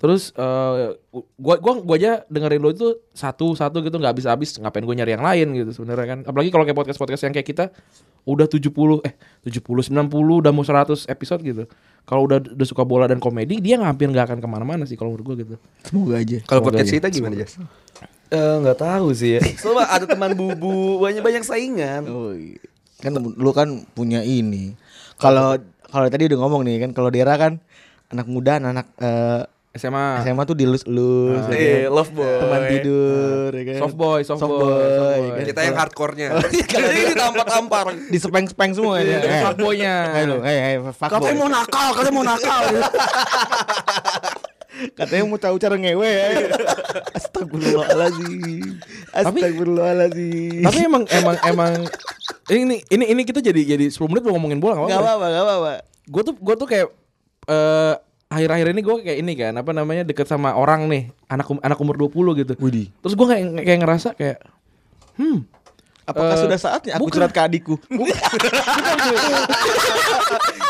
Terus 0.00 0.32
eh 0.32 0.96
gua 1.36 1.60
gua 1.60 1.72
gua 1.84 1.96
aja 2.00 2.24
dengerin 2.32 2.64
lu 2.64 2.72
itu 2.72 2.96
satu-satu 3.12 3.84
gitu 3.84 4.00
nggak 4.00 4.16
habis-habis 4.16 4.56
ngapain 4.56 4.80
gue 4.80 4.96
nyari 4.96 5.12
yang 5.12 5.20
lain 5.20 5.52
gitu 5.60 5.70
sebenarnya 5.76 6.06
kan. 6.16 6.18
Apalagi 6.24 6.48
kalau 6.48 6.64
kayak 6.64 6.78
podcast-podcast 6.80 7.28
yang 7.28 7.34
kayak 7.36 7.48
kita 7.52 7.64
udah 8.24 8.48
70 8.48 9.04
eh 9.04 9.14
70 9.44 9.60
90 9.60 10.08
udah 10.08 10.52
mau 10.56 10.64
100 10.64 11.04
episode 11.04 11.40
gitu. 11.44 11.68
Kalau 12.08 12.24
udah 12.24 12.40
udah 12.40 12.66
suka 12.66 12.80
bola 12.88 13.04
dan 13.12 13.20
komedi 13.20 13.60
dia 13.60 13.76
hampir 13.76 14.08
nggak 14.08 14.32
akan 14.32 14.38
ke 14.40 14.48
mana-mana 14.48 14.88
sih 14.88 14.96
kalau 14.96 15.12
menurut 15.12 15.36
gue 15.36 15.36
gitu. 15.44 15.54
Semoga 15.84 16.16
aja. 16.16 16.38
Kalau 16.48 16.64
podcast 16.64 16.88
aja. 16.88 16.96
kita 16.96 17.08
gimana 17.12 17.34
Jas? 17.36 17.60
Eh 18.32 18.54
nggak 18.64 18.78
tahu 18.80 19.12
sih 19.12 19.36
ya. 19.36 19.40
Soalnya 19.60 19.84
ada 19.84 20.08
teman 20.08 20.32
bubu, 20.32 20.96
banyak 20.96 21.20
banyak 21.20 21.44
saingan. 21.44 22.08
Oh 22.08 22.32
iya. 22.32 22.64
Kan 23.04 23.20
lu 23.20 23.52
kan 23.52 23.84
punya 23.92 24.24
ini. 24.24 24.72
Kalau 25.20 25.60
kalau 25.92 26.08
tadi 26.08 26.32
udah 26.32 26.40
ngomong 26.40 26.64
nih 26.64 26.88
kan 26.88 26.90
kalau 26.96 27.12
Dera 27.12 27.36
kan 27.36 27.60
anak 28.08 28.26
muda 28.32 28.56
anak 28.56 28.88
eh, 28.96 29.44
SMA, 29.70 30.26
SMA 30.26 30.42
tuh 30.42 30.58
dilus-lus 30.58 31.46
ya 31.46 31.54
Eh, 31.54 31.86
kan? 31.86 31.94
love 31.94 32.10
boy. 32.10 32.26
teman 32.42 32.60
tidur 32.68 33.50
ya 33.50 33.62
kan? 33.64 33.78
soft 33.78 33.94
boy, 33.94 34.18
soft, 34.20 34.40
Soft 34.40 34.50
boy, 34.50 34.66
boy, 34.66 34.74
soft 34.74 34.98
boy. 34.98 35.28
kan? 35.30 35.44
Kita 35.46 35.60
yang 35.62 35.76
hardcore-nya. 35.76 36.28
Kalau 36.72 36.88
ini 36.88 37.02
ditampar-tampar. 37.08 37.84
di 37.94 38.18
speng-speng 38.18 38.72
semua 38.72 38.98
ya. 38.98 39.16
Eh, 39.16 39.42
fuckboy-nya. 39.44 39.94
Hei 40.10 40.24
lu, 40.24 40.36
hei 40.40 40.58
hei 40.58 40.74
fuck 40.84 41.06
Katanya 41.08 41.22
boy. 41.32 41.40
mau 41.40 41.50
nakal, 41.52 41.88
katanya 41.92 42.12
mau 42.12 42.26
nakal. 42.26 42.62
Katanya 44.90 45.22
mau 45.24 45.36
tahu 45.36 45.56
cara 45.56 45.76
ngewe 45.76 46.08
ya. 46.08 46.26
Astagfirullahaladzim. 47.12 48.80
Astagfirullahaladzim. 49.12 50.64
Tapi 50.64 50.78
emang 50.80 51.04
emang 51.06 51.36
emang 51.44 51.72
ini 52.48 52.80
ini 52.82 53.04
ini 53.06 53.22
kita 53.22 53.38
jadi 53.38 53.76
jadi 53.76 53.86
10 53.86 54.00
menit 54.08 54.22
belum 54.22 54.34
ngomongin 54.34 54.58
bola 54.58 54.80
Gak 54.82 54.98
apa-apa, 54.98 55.26
gak 55.28 55.44
apa-apa. 55.44 55.72
Gue 56.06 56.22
tuh 56.24 56.34
gue 56.34 56.54
tuh 56.56 56.66
kayak 56.66 56.88
eh 57.46 57.94
akhir-akhir 58.30 58.66
ini 58.70 58.80
gue 58.80 58.96
kayak 59.02 59.18
ini 59.18 59.32
kan 59.34 59.52
apa 59.58 59.74
namanya 59.74 60.06
deket 60.06 60.30
sama 60.30 60.54
orang 60.54 60.86
nih 60.86 61.10
anak 61.26 61.50
um- 61.50 61.60
anak 61.60 61.78
umur 61.82 61.98
20 61.98 62.40
gitu. 62.46 62.54
Widih. 62.62 62.86
Terus 63.02 63.14
gue 63.18 63.26
kayak 63.26 63.44
kayak 63.66 63.80
ngerasa 63.82 64.08
kayak 64.14 64.38
hmm 65.18 65.42
Apakah 66.10 66.34
Eh, 66.34 66.42
sudah 66.42 66.58
saatnya 66.58 66.92
aku 66.98 67.06
bukan. 67.06 67.14
curhat 67.22 67.30
ke 67.30 67.38
adikku? 67.38 67.74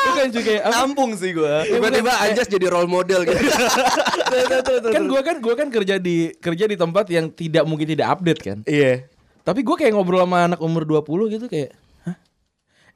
bukan 0.05 0.27
juga 0.29 0.53
Nampung 0.69 1.17
sih 1.17 1.33
gua. 1.33 1.65
Tiba-tiba 1.65 2.13
Anjas 2.13 2.45
jadi 2.45 2.67
role 2.69 2.91
model 2.91 3.25
gitu. 3.25 3.41
kan 4.95 5.03
gue 5.09 5.21
kan 5.25 5.37
gue 5.41 5.55
kan 5.57 5.69
kerja 5.73 5.97
di 5.97 6.37
kerja 6.37 6.65
di 6.69 6.77
tempat 6.77 7.09
yang 7.09 7.33
tidak 7.33 7.65
mungkin 7.65 7.89
tidak 7.89 8.21
update 8.21 8.41
kan. 8.45 8.59
Iya. 8.69 9.09
Tapi 9.41 9.65
gue 9.65 9.77
kayak 9.81 9.97
ngobrol 9.97 10.21
sama 10.21 10.45
anak 10.45 10.61
umur 10.61 10.85
20 10.85 11.33
gitu 11.41 11.47
kayak? 11.49 11.73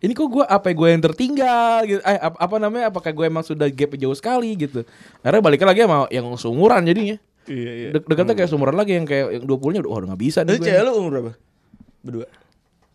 Ini 0.05 0.13
kok 0.13 0.29
gue 0.29 0.45
apa 0.45 0.69
gue 0.69 0.89
yang 0.93 1.01
tertinggal 1.01 1.89
gitu 1.89 2.01
eh, 2.05 2.21
apa, 2.21 2.37
apa 2.37 2.57
namanya 2.61 2.93
apakah 2.93 3.09
gue 3.09 3.25
emang 3.25 3.41
sudah 3.41 3.65
gap 3.73 3.97
jauh 3.97 4.13
sekali 4.13 4.53
gitu 4.53 4.85
Akhirnya 5.25 5.41
balik 5.41 5.65
lagi 5.65 5.81
sama 5.81 6.05
yang 6.13 6.29
seumuran 6.37 6.85
jadinya 6.85 7.17
Iya, 7.45 7.73
iya. 7.73 7.89
Dek 7.93 8.09
dekatnya 8.09 8.35
kayak 8.37 8.49
seumuran 8.49 8.73
lagi 8.73 8.97
yang 8.97 9.05
kayak 9.05 9.37
yang 9.37 9.45
20 9.45 9.77
nya 9.77 9.81
udah, 9.85 9.93
udah 9.93 10.09
gak 10.17 10.23
bisa 10.25 10.41
nih 10.49 10.57
cewek 10.61 10.81
lu 10.81 10.93
umur 10.97 11.11
berapa? 11.13 11.33
Berdua. 12.01 12.27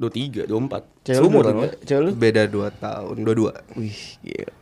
23, 0.02 0.50
24. 0.50 1.06
Cewek 1.06 1.18
lu 1.22 1.22
Seumuran 1.22 1.54
berapa? 1.54 1.62
lah. 1.70 1.74
Cewek 1.86 2.02
lu? 2.02 2.10
Beda 2.18 2.42
2 2.50 2.82
tahun, 2.82 3.16
22. 3.30 3.78
Wih, 3.78 4.02
gila. 4.26 4.54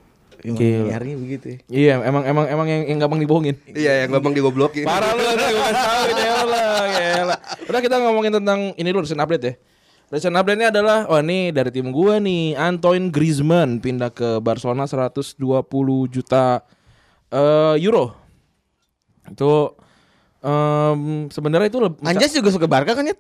Emang 0.44 0.60
nyarinya 0.92 1.18
begitu 1.18 1.46
ya. 1.50 1.58
Iya 1.68 1.94
emang 2.06 2.24
emang 2.28 2.46
emang 2.46 2.68
yang, 2.70 2.82
yang 2.86 3.00
gampang 3.02 3.20
dibohongin 3.26 3.56
Iya, 3.74 4.06
yang 4.06 4.10
gampang 4.14 4.38
digoblokin. 4.38 4.86
Parah 4.86 5.16
lu 5.18 5.24
gue 5.24 5.34
kasih 5.40 5.74
tau 5.74 6.04
ya 6.14 6.36
lah 6.46 6.84
gila. 6.86 7.36
Udah 7.68 7.82
kita 7.82 7.96
ngomongin 8.06 8.32
tentang 8.38 8.60
ini 8.78 8.90
dulu 8.94 9.02
recent 9.08 9.24
update 9.24 9.44
ya 9.44 9.54
Recent 10.08 10.40
update 10.40 10.56
ini 10.56 10.68
adalah 10.72 11.04
Wah 11.12 11.20
ini 11.20 11.52
dari 11.52 11.68
tim 11.68 11.92
gua 11.92 12.16
nih 12.24 12.56
Antoine 12.56 13.12
Griezmann 13.12 13.84
pindah 13.84 14.08
ke 14.08 14.40
Barcelona 14.40 14.88
120 14.88 15.36
juta 16.08 16.64
eh, 17.28 17.76
euro 17.84 18.16
Itu 19.28 19.76
em, 20.40 21.28
sebenarnya 21.28 21.68
itu 21.68 21.80
Anjas 22.08 22.32
juga 22.32 22.50
suka 22.56 22.68
Barca 22.72 22.96
kan 22.96 23.04
ya? 23.04 23.16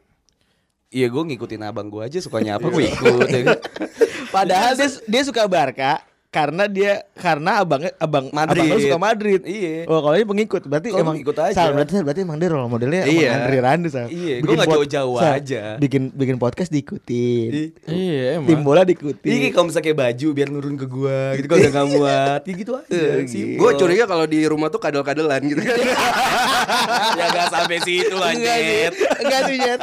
Iya, 0.87 1.11
gue 1.11 1.19
ngikutin 1.19 1.67
abang 1.67 1.91
gue 1.91 1.99
aja 1.99 2.23
sukanya 2.23 2.55
apa 2.55 2.71
gue 2.71 2.87
ikut. 2.87 3.27
ya 3.27 3.41
kan. 3.43 3.59
Padahal 4.35 4.71
dia, 4.71 4.87
dia 4.87 5.21
suka 5.27 5.43
Barca 5.43 5.99
karena 6.37 6.63
dia 6.69 6.91
karena 7.13 7.51
abangnya 7.57 7.91
abang 7.97 8.29
Madrid. 8.29 8.61
abang 8.61 8.77
lu 8.77 8.85
suka 8.85 8.99
Madrid. 9.01 9.41
Iya. 9.41 9.89
Oh, 9.89 9.99
kalau 9.99 10.13
ini 10.13 10.25
pengikut 10.27 10.61
berarti 10.63 10.87
Kalau 10.89 11.01
emang 11.01 11.15
pengikut 11.17 11.37
aja. 11.41 11.55
Sal, 11.57 11.73
berarti 11.73 11.93
berarti 11.97 12.21
emang 12.21 12.37
dia 12.37 12.49
role 12.49 12.69
modelnya 12.69 13.01
Iya. 13.03 13.25
emang 13.25 13.37
Andri 13.41 13.57
Randus 13.57 13.91
Sal. 13.91 14.07
Iya, 14.07 14.35
gua 14.37 14.43
Bikin 14.43 14.53
nggak 14.53 14.67
pod- 14.67 14.75
jauh-jauh 14.77 15.17
aja. 15.17 15.63
Bikin 15.77 16.01
bikin 16.13 16.35
podcast 16.37 16.69
diikutin. 16.69 17.49
Iya 17.83 18.37
Tim 18.37 18.45
emang 18.45 18.61
bola 18.61 18.85
diikutin. 18.85 19.25
Iya 19.25 19.49
kalau 19.49 19.65
misalnya 19.67 19.85
kayak 19.87 19.97
baju 19.97 20.27
biar 20.29 20.47
nurun 20.47 20.75
ke 20.77 20.85
gua 20.85 21.19
gitu 21.33 21.45
kalau 21.47 21.57
udah 21.59 21.71
gak 21.73 21.87
muat 21.89 22.41
ya 22.43 22.53
gitu 22.53 22.71
aja 22.75 23.01
sih. 23.25 23.43
Gue 23.57 23.71
curiga 23.73 24.05
kalau 24.05 24.25
di 24.25 24.39
rumah 24.43 24.69
tuh 24.69 24.77
kadal-kadelan 24.77 25.41
gitu 25.41 25.57
kan. 25.59 25.77
ya 27.17 27.25
gak 27.27 27.47
sampai 27.49 27.77
situ 27.81 28.13
lah 28.13 28.29
Enggak 28.29 28.57
sih, 28.57 28.67
Jet. 28.77 28.93
enggak 29.17 29.41
sih 29.43 29.55
Jet 29.57 29.81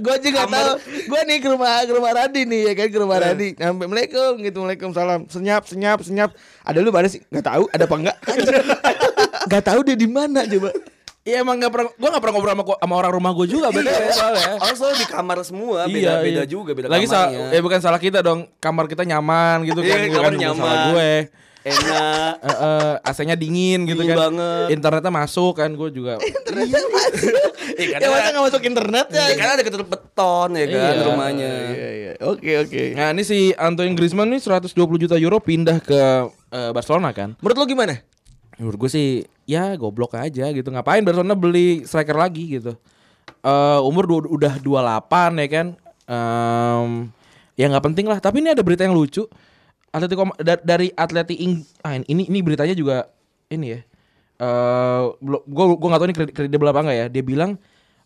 Gue 0.00 0.16
juga 0.20 0.40
tahu 0.46 0.70
Gue 1.06 1.20
nih 1.24 1.38
ke 1.38 1.48
rumah 1.48 1.72
ke 1.80 1.92
rumah 1.92 2.12
Radi 2.12 2.42
nih 2.44 2.60
ya 2.62 2.72
kan 2.74 2.86
ke 2.86 2.98
rumah 2.98 3.18
Radi 3.18 3.48
Sampai 3.52 3.66
Assalamualaikum 3.80 4.32
gitu 4.40 4.58
Waalaikumsalam 4.60 5.20
Senyap 5.26 5.62
senyap 5.64 5.79
senyap 6.04 6.30
Ada 6.62 6.78
lu 6.84 6.92
pada 6.92 7.08
sih? 7.08 7.24
Gak 7.32 7.46
tahu 7.48 7.64
ada 7.72 7.84
apa 7.88 7.96
enggak 7.96 8.16
Gak 9.50 9.62
tahu 9.64 9.80
dia 9.86 9.96
di 9.96 10.08
mana 10.08 10.44
coba 10.44 10.70
Iya 11.20 11.40
emang 11.40 11.56
gak 11.56 11.68
pernah 11.68 11.92
Gue 11.92 12.08
gak 12.08 12.18
pernah 12.18 12.34
ngobrol 12.34 12.52
sama, 12.54 12.64
sama 12.74 12.94
orang 12.96 13.12
rumah 13.12 13.30
gue 13.32 13.46
juga 13.46 13.68
Bener 13.68 13.92
ya 13.92 14.08
soalnya 14.10 14.52
Oh 14.62 14.72
soalnya 14.72 14.98
di 14.98 15.06
kamar 15.06 15.36
semua 15.40 15.78
Iya, 15.82 15.92
beda-beda 16.16 16.32
iya. 16.38 16.44
juga 16.44 16.70
beda 16.72 16.86
Lagi 16.86 17.04
sa- 17.04 17.28
kamarnya. 17.28 17.48
eh 17.50 17.60
bukan 17.60 17.78
salah 17.78 17.98
kita 17.98 18.18
dong 18.20 18.40
Kamar 18.56 18.84
kita 18.86 19.04
nyaman 19.04 19.62
gitu 19.62 19.80
Iya, 19.80 19.88
kan 19.90 19.98
Bukan 20.02 20.16
kamar 20.16 20.32
nyaman. 20.34 20.56
salah 20.58 20.78
gue 20.88 21.12
Enak. 21.60 22.34
Eh, 22.40 22.56
eh, 22.56 22.94
AC-nya 23.04 23.36
dingin 23.36 23.84
gitu 23.84 24.00
Dingin 24.00 24.16
kan 24.16 24.32
banget. 24.32 24.66
Internetnya 24.72 25.12
masuk 25.14 25.52
kan 25.54 25.68
Gue 25.70 25.88
juga 25.90 26.16
Eh, 26.16 26.24
Ya 27.78 27.96
karena, 27.96 28.08
masa 28.10 28.28
gak 28.30 28.44
masuk 28.46 28.62
internet 28.62 29.06
ya 29.10 29.20
ya, 29.22 29.34
karena 29.34 29.52
ada 29.54 29.62
ketutup 29.62 29.88
beton 29.88 30.48
ya 30.52 30.64
kan 30.66 30.72
Iya. 30.72 31.04
rumahnya. 31.04 31.52
Iya 31.70 31.88
iya 31.94 32.12
Oke 32.22 32.50
oke 32.58 32.82
Nah 32.92 33.12
ini 33.12 33.22
si 33.22 33.38
Antoine 33.54 33.92
Griezmann 33.92 34.28
nih 34.30 34.40
120 34.40 34.72
juta 34.98 35.16
euro 35.16 35.36
pindah 35.38 35.78
ke 35.78 36.00
eh, 36.50 36.70
Barcelona 36.70 37.12
kan 37.12 37.36
Menurut 37.38 37.56
lu 37.58 37.66
gimana? 37.68 38.00
Menurut 38.60 38.76
gue 38.78 38.90
sih 38.92 39.08
ya 39.44 39.72
goblok 39.74 40.12
aja 40.14 40.52
gitu 40.52 40.68
Ngapain 40.68 41.00
Barcelona 41.00 41.32
beli 41.32 41.82
striker 41.82 42.14
lagi 42.14 42.60
gitu 42.60 42.76
Eh 43.40 43.80
Umur 43.80 44.04
du- 44.04 44.30
udah 44.30 44.60
28 44.60 45.40
ya 45.40 45.48
kan 45.48 45.66
Em, 46.04 46.90
Ya 47.56 47.66
nggak 47.66 47.84
penting 47.86 48.04
lah 48.04 48.20
Tapi 48.20 48.38
ini 48.38 48.52
ada 48.52 48.60
berita 48.60 48.84
yang 48.84 48.92
lucu 48.92 49.24
Atletico 49.90 50.22
da- 50.38 50.60
dari 50.60 50.94
Atleti 50.94 51.34
Ing 51.40 51.66
ah, 51.82 51.98
ini 51.98 52.22
ini 52.22 52.38
beritanya 52.40 52.78
juga 52.78 53.10
ini 53.50 53.74
ya. 53.74 53.80
Eh 54.38 55.02
belum 55.18 55.42
gua 55.44 55.64
gua 55.74 55.88
nggak 55.90 55.98
tahu 55.98 56.06
ini 56.06 56.14
kredit 56.14 56.32
kredibel 56.32 56.70
apa 56.70 56.80
enggak 56.80 56.94
ya. 56.96 57.06
Dia 57.10 57.22
bilang 57.26 57.58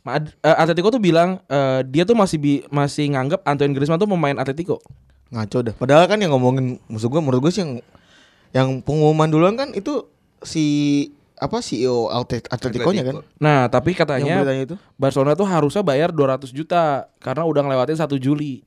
eh, 0.09 0.25
Atletico 0.57 0.89
tuh 0.89 0.97
bilang 0.97 1.45
eh, 1.45 1.85
dia 1.85 2.09
tuh 2.09 2.17
masih 2.17 2.41
bi- 2.41 2.65
masih 2.69 3.13
nganggap 3.13 3.45
Antoine 3.45 3.77
Griezmann 3.77 4.01
tuh 4.01 4.09
pemain 4.09 4.33
Atletico. 4.35 4.81
Ngaco 5.29 5.59
dah 5.61 5.75
Padahal 5.77 6.09
kan 6.09 6.17
yang 6.17 6.33
ngomongin 6.33 6.81
Maksud 6.89 7.09
gue 7.09 7.21
menurut 7.21 7.45
gue 7.45 7.53
sih 7.53 7.61
yang 7.61 7.73
Yang 8.57 8.69
pengumuman 8.81 9.29
duluan 9.29 9.53
kan 9.53 9.69
itu 9.73 10.09
Si 10.45 10.65
Apa 11.35 11.59
CEO 11.59 12.09
Atlet- 12.09 12.47
Atletico-nya 12.47 13.03
kan 13.03 13.15
Nah, 13.37 13.67
tapi 13.67 13.91
katanya 13.93 14.23
itu 14.63 14.77
Barcelona 14.95 15.35
tuh 15.35 15.45
harusnya 15.45 15.83
bayar 15.83 16.09
200 16.09 16.49
juta 16.49 17.11
karena 17.19 17.43
udah 17.43 17.61
ngelewatin 17.61 17.99
1 17.99 18.17
Juli. 18.17 18.63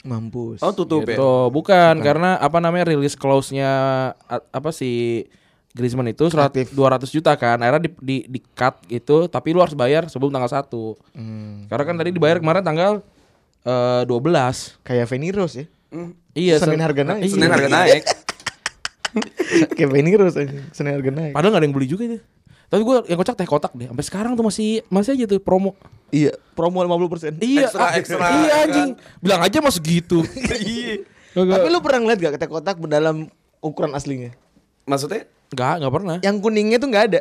Mampus 0.00 0.64
Oh 0.64 0.72
tutup 0.72 1.04
ya. 1.04 1.14
Gitu. 1.14 1.32
Bukan, 1.52 2.00
karena 2.00 2.40
apa 2.40 2.56
namanya 2.56 2.88
rilis 2.88 3.12
clause-nya 3.12 3.68
apa 4.26 4.72
si 4.72 5.22
Griezmann 5.70 6.08
itu 6.08 6.24
100, 6.26 6.72
200 6.72 7.12
juta 7.12 7.36
kan. 7.36 7.60
Akhirnya 7.60 7.84
di, 7.84 7.90
di, 8.00 8.16
di 8.26 8.40
cut 8.50 8.80
gitu, 8.88 9.28
tapi 9.28 9.52
lu 9.52 9.60
harus 9.60 9.76
bayar 9.76 10.08
sebelum 10.08 10.32
tanggal 10.32 10.48
1. 10.48 10.66
Hmm. 11.14 11.68
Karena 11.68 11.84
kan 11.84 11.94
tadi 11.94 12.10
dibayar 12.10 12.40
kemarin 12.40 12.64
tanggal 12.64 13.04
eh 13.60 14.02
12. 14.02 14.80
Kayak 14.80 15.06
Feni 15.06 15.30
Rose 15.30 15.54
ya 15.54 15.66
Iya, 16.32 16.54
Senin 16.56 16.78
sen- 16.78 16.86
harga 16.86 17.02
naik. 17.04 17.22
Iya. 17.22 17.32
Senin 17.34 17.50
harga 17.50 17.68
naik. 17.68 18.02
Kayak 19.76 19.88
Feni 19.90 20.10
Rose 20.14 20.36
aja 20.38 20.58
Senin 20.70 20.94
harga 20.94 21.10
naik 21.10 21.32
Padahal 21.34 21.52
gak 21.54 21.60
ada 21.60 21.66
yang 21.66 21.76
beli 21.76 21.88
juga 21.88 22.02
itu. 22.06 22.18
Tapi 22.70 22.82
gue 22.86 22.96
yang 23.10 23.18
kocak 23.18 23.34
teh 23.34 23.48
kotak 23.50 23.72
deh. 23.74 23.90
Sampai 23.90 24.04
sekarang 24.06 24.32
tuh 24.38 24.46
masih 24.46 24.86
masih 24.86 25.18
aja 25.18 25.24
tuh 25.26 25.42
promo. 25.42 25.74
Iya 26.14 26.38
Promo 26.54 26.78
50% 26.82 27.42
Iya, 27.42 27.66
Ekstra, 27.66 27.82
ah, 27.82 27.92
ekstra, 27.98 28.26
Iya 28.30 28.46
kan? 28.46 28.62
anjing. 28.66 28.90
Bilang 29.18 29.40
aja 29.42 29.58
mas 29.58 29.74
segitu. 29.74 30.22
Iya. 30.62 31.02
Tapi 31.30 31.66
lu 31.70 31.78
pernah 31.78 31.98
ngeliat 32.06 32.18
gak 32.18 32.32
ketek 32.38 32.50
kotak 32.50 32.76
dalam 32.86 33.26
ukuran 33.58 33.94
aslinya? 33.94 34.30
Maksudnya 34.86 35.26
Enggak, 35.50 35.74
enggak 35.82 35.92
pernah. 35.98 36.16
Yang 36.22 36.36
kuningnya 36.46 36.78
tuh 36.78 36.88
nggak 36.94 37.04
ada. 37.10 37.20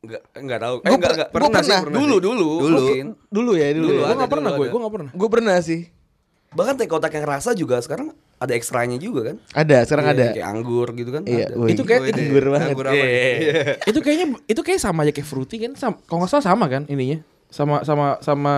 Enggak 0.00 0.22
enggak 0.32 0.58
tahu. 0.64 0.76
Eh 0.76 0.80
Gua 0.80 0.96
enggak 0.96 1.00
per- 1.00 1.12
enggak 1.12 1.28
gua 1.28 1.36
pernah, 1.36 1.60
sih, 1.60 1.76
pernah. 1.76 1.96
Dulu 2.00 2.16
dulu. 2.16 2.48
Dulu. 2.56 2.76
Mungkin. 2.80 3.06
Dulu 3.28 3.50
ya, 3.52 3.66
dulu. 3.76 3.84
Dulu 3.84 3.92
ya. 3.92 4.00
Gue 4.00 4.08
ada, 4.08 4.16
gak 4.16 4.30
pernah 4.32 4.50
gue, 4.50 4.64
ada. 4.64 4.72
gue 4.72 4.80
gak 4.80 4.94
pernah. 4.96 5.10
Gue 5.12 5.28
pernah 5.28 5.56
sih. 5.60 5.80
Bahkan 6.56 6.74
teh 6.80 6.88
kotak 6.88 7.12
yang 7.12 7.26
rasa 7.28 7.52
juga 7.52 7.76
sekarang 7.84 8.16
ada 8.36 8.52
ekstranya 8.52 8.96
juga 8.96 9.32
kan? 9.32 9.36
Ada, 9.50 9.88
sekarang 9.88 10.04
Iya, 10.04 10.14
ada. 10.14 10.26
Kayak 10.32 10.48
anggur 10.50 10.88
gitu 10.92 11.10
kan. 11.10 11.22
Iya, 11.24 11.44
ada. 11.48 11.54
Itu 11.72 11.82
kayak- 11.82 12.02
Woi, 12.04 12.12
anggur 12.12 12.44
banget. 12.52 12.68
Anggur 12.68 12.86
apa? 12.86 12.96
Iya. 13.00 13.62
itu 13.86 13.98
kayaknya 14.00 14.26
itu 14.44 14.60
kayak 14.60 14.80
sama 14.80 15.00
aja 15.02 15.12
kayak 15.12 15.24
fruity 15.24 15.56
kan 15.56 15.72
sama, 15.72 15.96
kalau 16.04 16.18
nggak 16.20 16.30
salah 16.30 16.44
sama 16.44 16.64
kan 16.68 16.84
ininya 16.86 17.18
sama 17.46 17.80
sama 17.86 18.18
sama 18.20 18.54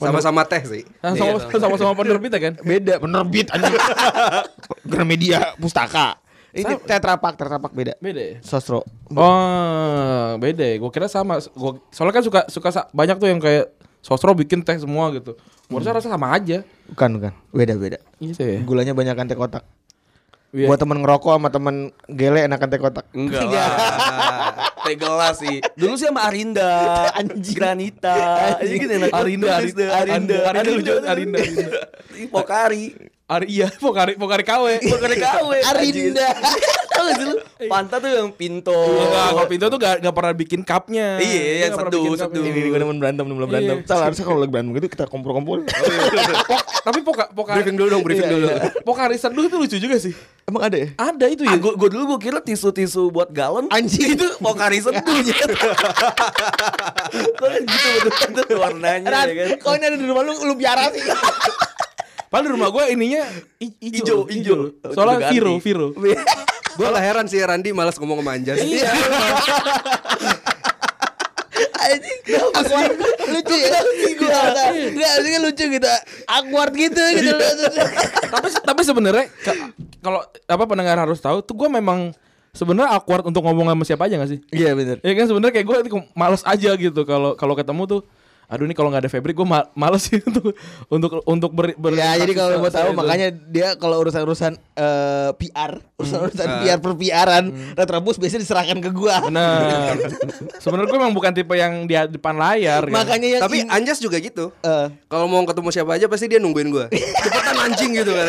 Sama-sama 0.00 0.40
teh 0.48 0.62
sih. 0.64 0.82
Nah, 1.04 1.12
sama 1.14 1.38
sama 1.46 1.74
sama 1.76 1.92
penerbitnya 1.94 2.40
kan 2.40 2.54
Beda, 2.58 2.98
penerbit 2.98 3.46
anjing. 3.52 3.76
Gramedia 4.90 5.54
Pustaka. 5.56 6.18
Ini 6.50 6.82
tetrapak, 6.82 7.38
tetrapak 7.38 7.70
beda. 7.70 7.94
beda 8.02 8.18
ya 8.18 8.36
Sosro. 8.42 8.82
oh 9.14 10.28
beda 10.36 10.64
ya 10.66 10.76
gue 10.82 10.90
kira 10.90 11.06
sama 11.06 11.38
gua, 11.54 11.78
soalnya 11.94 12.14
kan 12.18 12.24
suka 12.26 12.40
suka 12.50 12.68
banyak 12.90 13.22
tuh 13.22 13.30
yang 13.30 13.38
kayak 13.38 13.70
sosro 14.00 14.34
bikin 14.34 14.64
teh 14.64 14.74
semua 14.74 15.14
gitu 15.14 15.38
gue 15.38 15.78
rasa 15.78 15.94
rasa 15.94 16.08
sama 16.10 16.34
aja 16.34 16.66
Bukan, 16.90 17.10
bukan. 17.18 17.32
Beda, 17.54 17.74
beda. 17.78 17.98
gitu 18.18 18.42
ya 18.42 18.60
Gulanya 18.66 18.92
banyak 18.92 19.14
teh 19.30 19.38
kotak. 19.38 19.64
Iya. 20.50 20.66
Buat 20.66 20.82
temen 20.82 20.98
ngerokok 20.98 21.30
sama 21.38 21.48
temen 21.54 21.94
gele 22.10 22.50
enakan 22.50 22.68
teh 22.68 22.80
kotak. 22.82 23.06
Enggak 23.14 23.46
lah. 23.46 23.70
Teh 24.82 24.96
gelas 24.98 25.38
sih. 25.38 25.62
Dulu 25.78 25.94
sih 25.94 26.10
sama 26.10 26.26
Arinda, 26.26 26.70
Anjing. 27.18 27.54
Granita. 27.54 28.18
Anjing. 28.58 28.80
enak. 28.90 29.10
Arinda, 29.14 29.46
Tulis 29.62 29.74
Arinda, 29.74 29.78
deh, 29.78 29.88
Arinda, 29.94 30.36
Arinda 30.50 30.70
lucu, 30.74 30.92
Arinda, 31.06 31.38
Arinda. 31.38 31.68
Ih, 32.18 32.26
Pokari. 33.30 33.46
Aria, 33.46 33.66
Pokari 33.84 34.12
Pokari 34.18 34.42
KW. 34.42 34.64
Bukan 34.82 35.10
KW. 35.14 35.50
Arinda. 35.64 36.28
Tahu 36.90 37.04
gak 37.06 37.14
sih 37.14 37.24
lu? 37.24 37.36
Panta 37.64 37.96
tuh 37.96 38.10
yang 38.10 38.28
pinto. 38.30 38.74
Enggak, 38.74 39.26
kalau 39.30 39.46
Pinto 39.46 39.66
tuh 39.68 39.78
gak, 39.78 39.94
gak 40.00 40.10
pernah 40.10 40.32
bikin 40.34 40.60
cupnya. 40.60 41.08
Iya, 41.16 41.38
Dia 41.38 41.62
yang 41.62 41.74
seduh, 41.78 42.02
seduh. 42.10 42.14
cupnya. 42.26 42.40
Ini 42.42 42.60
gue 42.66 42.78
nemen 42.78 42.98
berantem, 42.98 43.24
nemen 43.24 43.46
berantem. 43.46 43.76
Iya. 43.78 43.86
Salah 43.86 44.04
harusnya 44.10 44.24
kalau 44.24 44.38
lagi 44.38 44.50
berantem 44.50 44.72
gitu 44.74 44.88
kita 44.90 45.04
kumpul-kumpul. 45.06 45.62
Pok- 46.50 46.66
tapi 46.80 46.98
Poka 47.00 47.24
Pokari 47.30 47.60
Briefing 47.60 47.76
dulu 47.76 47.88
dong, 47.88 48.02
briefing 48.02 48.26
Iya, 48.26 48.34
dulu. 48.34 48.46
Pokari 48.82 49.14
seduh 49.14 49.44
itu 49.44 49.56
lucu 49.56 49.76
juga 49.78 49.96
sih. 49.96 50.10
Emang 50.42 50.66
ada 50.66 50.76
ya? 50.76 50.88
Ada 50.96 51.26
itu 51.28 51.42
ya. 51.46 51.54
Ah, 51.54 51.58
gua, 51.60 51.72
gua 51.76 51.88
dulu 51.88 52.02
gua 52.10 52.18
kira 52.18 52.38
tisu-tisu 52.40 53.06
buat 53.08 53.30
galon 53.30 53.70
Anjing. 53.70 54.18
itu 54.18 54.26
pokari 54.38 54.82
seduhnya. 54.82 55.36
Soalnya 57.38 57.60
gitu 57.62 57.88
betul 58.02 58.42
tuh 58.44 58.58
warnanya 58.58 59.06
Ran, 59.06 59.26
ya 59.26 59.34
kan. 59.36 59.48
kau 59.58 59.72
ini 59.72 59.84
ada 59.84 59.94
di 59.94 60.04
rumah 60.04 60.22
lu, 60.22 60.32
lu 60.42 60.54
biara 60.54 60.90
sih. 60.90 61.04
Padahal 62.30 62.46
di 62.46 62.52
rumah 62.54 62.70
gue 62.70 62.84
ininya 62.94 63.22
ijo, 63.82 64.30
ijo. 64.30 64.56
Soalnya 64.86 65.18
Udah 65.18 65.26
ganti. 65.26 65.34
Viro, 65.34 65.54
Viro. 65.58 65.88
Gue 66.78 66.86
lah 66.86 67.02
heran 67.02 67.26
sih 67.26 67.42
Randi 67.42 67.74
malas 67.74 67.98
ngomong 67.98 68.22
sama 68.22 68.38
Anjas. 68.38 68.56
Iya. 68.56 68.86
Anjing. 71.80 72.18
Awkward. 72.54 72.94
lucu 73.30 73.56
ya. 73.56 73.78
Gua 74.14 74.38
Enggak, 74.70 75.12
ini 75.18 75.28
kan 75.28 75.40
lucu 75.42 75.64
gitu. 75.66 75.88
Awkward 76.24 76.72
gitu 76.72 77.02
gitu. 77.18 77.34
tapi 78.30 78.48
tapi 78.54 78.80
sebenarnya 78.86 79.24
ka- 79.42 79.74
kalau 79.98 80.20
apa 80.46 80.64
pendengar 80.64 80.96
harus 80.96 81.18
tahu 81.18 81.42
tuh 81.42 81.58
gue 81.58 81.68
memang 81.68 82.14
sebenarnya 82.52 82.94
awkward 82.94 83.26
untuk 83.26 83.42
ngomong 83.42 83.66
sama 83.66 83.82
siapa 83.82 84.06
aja 84.06 84.22
gak 84.22 84.30
sih? 84.30 84.40
Iya 84.54 84.78
bener. 84.78 85.02
Ya 85.02 85.12
kan 85.12 85.26
sebenarnya 85.26 85.54
kayak 85.58 85.66
gue 85.66 85.76
males 86.14 86.46
aja 86.46 86.70
gitu 86.72 87.02
kalau 87.02 87.34
kalau 87.34 87.58
ketemu 87.58 87.82
tuh 87.88 88.00
aduh 88.50 88.66
ini 88.66 88.74
kalau 88.74 88.90
nggak 88.90 89.06
ada 89.06 89.10
Febri 89.10 89.30
gue 89.30 89.42
ma- 89.42 89.70
males 89.72 90.02
sih 90.02 90.18
untuk 90.28 90.58
untuk 90.88 91.10
untuk 91.22 91.50
ber, 91.50 91.70
ber- 91.72 91.94
Ya 91.94 92.18
jadi 92.18 92.34
kalau 92.34 92.58
mau 92.58 92.66
tahu 92.66 92.90
itu. 92.90 92.98
makanya 92.98 93.28
dia 93.30 93.68
kalau 93.74 93.96
urusan-urusan 94.00 94.52
eh, 94.74 95.30
PR, 95.32 95.78
urusan-urusan 95.94 96.48
PR 96.60 96.78
per 96.78 96.92
PR-an, 96.92 97.44
Retrobus 97.72 98.16
biasanya 98.16 98.42
diserahkan 98.42 98.78
ke 98.78 98.90
gua. 98.90 99.22
benar 99.22 99.94
sebenarnya 100.58 100.88
gue 100.88 100.98
emang 100.98 101.14
bukan 101.14 101.30
tipe 101.30 101.54
yang 101.54 101.84
di 101.84 101.94
depan 101.94 102.34
layar 102.34 102.82
kan. 102.82 102.94
Makanya 102.96 103.28
yang 103.30 103.42
Tapi 103.42 103.56
in- 103.60 103.70
Anjas 103.70 103.96
juga 103.96 104.18
gitu. 104.18 104.50
eh, 104.60 104.86
Kalau 105.06 105.24
mau 105.24 105.40
ketemu 105.42 105.70
siapa 105.70 105.94
aja 105.94 106.04
pasti 106.04 106.26
dia 106.26 106.36
nungguin 106.36 106.68
gue. 106.68 106.86
Cepetan 107.22 107.56
anjing 107.56 107.94
gitu 107.94 108.10
kan. 108.10 108.28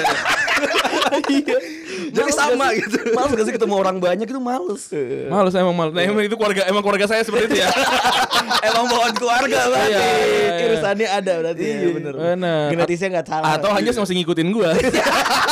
Jadi 2.12 2.32
sama 2.36 2.66
gitu. 2.76 2.98
Males 3.16 3.32
gak 3.32 3.46
sih 3.48 3.54
ketemu 3.56 3.74
orang 3.80 3.98
banyak 3.98 4.28
itu 4.28 4.42
males. 4.42 4.84
males 5.32 5.54
emang 5.56 5.76
males 5.76 5.94
nah, 5.96 6.04
emang 6.04 6.24
itu 6.28 6.36
keluarga 6.36 6.62
emang 6.68 6.84
keluarga 6.84 7.08
saya 7.08 7.24
seperti 7.24 7.52
itu 7.52 7.56
ya 7.64 7.70
Emang 8.72 8.86
bawaan 8.90 9.14
keluarga 9.18 9.60
banget. 9.74 9.90
Iya, 9.90 10.02
iya, 10.02 10.26
iya. 10.28 10.66
Irisannya 10.70 11.08
ada 11.08 11.34
berarti 11.42 11.66
ya 11.66 11.90
bener. 11.94 12.14
Bener. 12.14 12.68
Genetisnya 12.74 13.08
nggak 13.18 13.28
salah. 13.28 13.58
atau 13.58 13.70
hanya 13.74 13.92
masih 13.94 14.16
ngikutin 14.22 14.48
gue 14.54 14.70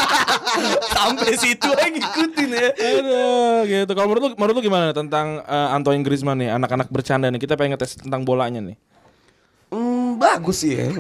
Sampai 0.98 1.34
situ 1.38 1.70
aja 1.70 1.88
ngikutin 1.90 2.50
ya. 2.54 2.70
Aduh, 2.70 3.58
gitu. 3.66 3.92
Kalau 3.96 4.08
menurut 4.12 4.22
lu, 4.22 4.30
menurut 4.36 4.56
lu 4.60 4.64
gimana 4.66 4.92
tentang 4.94 5.42
eh, 5.42 5.70
Antoine 5.76 6.04
Griezmann 6.04 6.38
nih, 6.42 6.50
anak-anak 6.54 6.90
bercanda 6.92 7.30
nih? 7.32 7.40
Kita 7.42 7.56
pengen 7.56 7.78
ngetes 7.78 7.98
tentang 7.98 8.26
bolanya 8.26 8.62
nih. 8.62 8.78
Hmm, 9.70 10.18
bagus 10.18 10.66
sih 10.66 10.78
ya. 10.78 10.90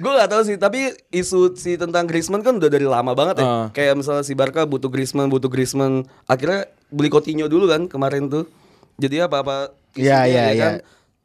Gue 0.00 0.12
gak 0.16 0.30
tahu 0.32 0.42
sih, 0.48 0.56
tapi 0.56 0.96
isu 1.12 1.52
si 1.60 1.76
tentang 1.76 2.08
Griezmann 2.08 2.40
kan 2.40 2.56
udah 2.56 2.72
dari 2.72 2.88
lama 2.88 3.12
banget 3.12 3.44
ya. 3.44 3.46
Ah. 3.46 3.66
Kayak 3.70 4.00
misalnya 4.00 4.24
si 4.24 4.32
Barca 4.32 4.64
butuh 4.64 4.88
Griezmann, 4.88 5.28
butuh 5.28 5.52
Griezmann. 5.52 6.08
Akhirnya 6.24 6.72
beli 6.88 7.12
Coutinho 7.12 7.46
dulu 7.52 7.68
kan 7.68 7.84
kemarin 7.84 8.32
tuh. 8.32 8.48
Jadi 8.96 9.20
apa-apa 9.20 9.76
Iya, 9.92 10.24
isunya, 10.24 10.26
iya, 10.26 10.40
ya 10.40 10.50
iya. 10.50 10.62
kan. 10.64 10.74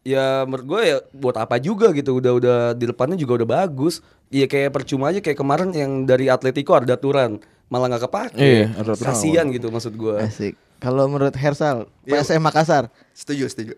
Ya 0.06 0.26
menurut 0.46 0.66
gue 0.70 0.82
ya 0.86 0.98
buat 1.16 1.36
apa 1.40 1.56
juga 1.58 1.96
gitu. 1.96 2.20
Udah 2.20 2.36
udah 2.36 2.58
di 2.76 2.86
depannya 2.92 3.16
juga 3.16 3.42
udah 3.42 3.64
bagus. 3.64 4.04
Iya 4.30 4.46
kayak 4.52 4.76
percuma 4.76 5.10
aja 5.10 5.24
kayak 5.24 5.40
kemarin 5.40 5.70
yang 5.72 6.04
dari 6.04 6.28
Atletico 6.28 6.76
ada 6.76 7.00
Turan 7.00 7.40
malah 7.72 7.90
nggak 7.90 8.04
kepake. 8.06 8.38
Iya, 8.38 8.66
Arda 8.78 8.94
Turan 8.94 9.16
Kasian 9.16 9.46
gitu 9.56 9.72
maksud 9.72 9.94
gue. 9.96 10.20
Asik. 10.20 10.54
Kalau 10.76 11.08
menurut 11.08 11.34
Hersal, 11.34 11.88
PSM 12.04 12.44
Makassar. 12.44 12.92
Setuju, 13.16 13.48
setuju. 13.48 13.74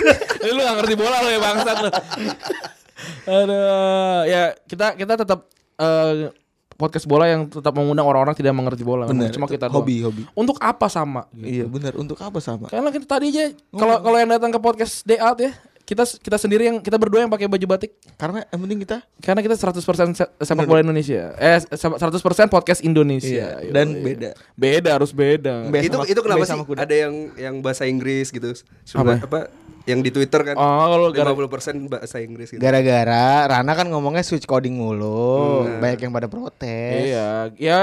Lu 0.50 0.60
gak 0.60 0.76
ngerti 0.82 0.94
bola 0.98 1.22
lu 1.22 1.30
ya 1.30 1.40
bangsat 1.40 1.76
lu. 1.78 1.90
Aduh, 3.24 4.20
ya 4.26 4.42
kita 4.66 4.94
kita 4.94 5.12
tetap 5.20 5.46
eh, 5.76 6.30
podcast 6.74 7.04
bola 7.04 7.28
yang 7.28 7.44
tetap 7.44 7.76
mengundang 7.76 8.08
orang-orang 8.08 8.32
tidak 8.32 8.56
mengerti 8.56 8.80
bola. 8.80 9.04
Bener, 9.04 9.28
Cuma 9.28 9.44
kita 9.44 9.68
hobi, 9.68 10.00
doang. 10.00 10.16
hobi. 10.16 10.22
Untuk 10.32 10.56
apa 10.58 10.88
sama? 10.88 11.28
gitu. 11.36 11.44
Iya 11.44 11.64
benar. 11.68 11.92
Untuk 11.94 12.16
apa 12.16 12.40
sama? 12.40 12.72
Karena 12.72 12.88
kita 12.88 13.04
tadi 13.04 13.28
aja 13.28 13.52
kalau 13.68 14.00
kalau 14.00 14.16
yang 14.16 14.30
datang 14.32 14.48
ke 14.48 14.58
podcast 14.58 15.04
Day 15.04 15.20
Out 15.20 15.44
ya, 15.44 15.52
kita 15.90 16.06
kita 16.06 16.38
sendiri 16.38 16.70
yang 16.70 16.78
kita 16.78 16.94
berdua 16.94 17.26
yang 17.26 17.32
pakai 17.34 17.50
baju 17.50 17.66
batik. 17.66 17.98
Karena 18.14 18.46
yang 18.46 18.60
penting 18.62 18.78
kita 18.80 19.02
Karena 19.18 19.42
kita 19.42 19.58
100% 19.58 19.82
se- 20.14 20.30
sepak 20.38 20.62
bola 20.64 20.78
Indonesia. 20.80 21.34
Eh 21.34 21.58
100% 21.66 22.14
podcast 22.46 22.78
Indonesia. 22.80 23.58
Iya, 23.58 23.74
dan 23.74 23.90
Yoi. 23.90 24.04
beda. 24.06 24.30
Beda 24.54 24.90
harus 24.94 25.10
beda. 25.10 25.66
Be- 25.66 25.82
itu 25.82 25.90
sama- 25.92 26.06
itu 26.06 26.20
kenapa 26.22 26.46
sih 26.46 26.52
sama 26.52 26.62
kuda. 26.62 26.86
ada 26.86 26.94
yang 26.94 27.14
yang 27.34 27.54
bahasa 27.58 27.84
Inggris 27.84 28.30
gitu? 28.30 28.54
Apa? 28.94 29.18
Apa? 29.18 29.26
apa? 29.26 29.40
Yang 29.82 30.00
di 30.06 30.10
Twitter 30.12 30.40
kan. 30.44 30.54
Oh, 30.54 30.86
kalau 30.88 31.08
gara- 31.10 31.34
50% 31.34 31.90
bahasa 31.90 32.22
Inggris 32.22 32.54
gitu. 32.54 32.60
gara-gara 32.62 33.48
Rana 33.48 33.72
kan 33.74 33.88
ngomongnya 33.88 34.22
switch 34.22 34.44
coding 34.44 34.76
mulu, 34.76 35.66
banyak 35.80 36.00
yang 36.00 36.12
pada 36.12 36.30
protes. 36.30 37.10
Iya, 37.10 37.50
ya 37.58 37.82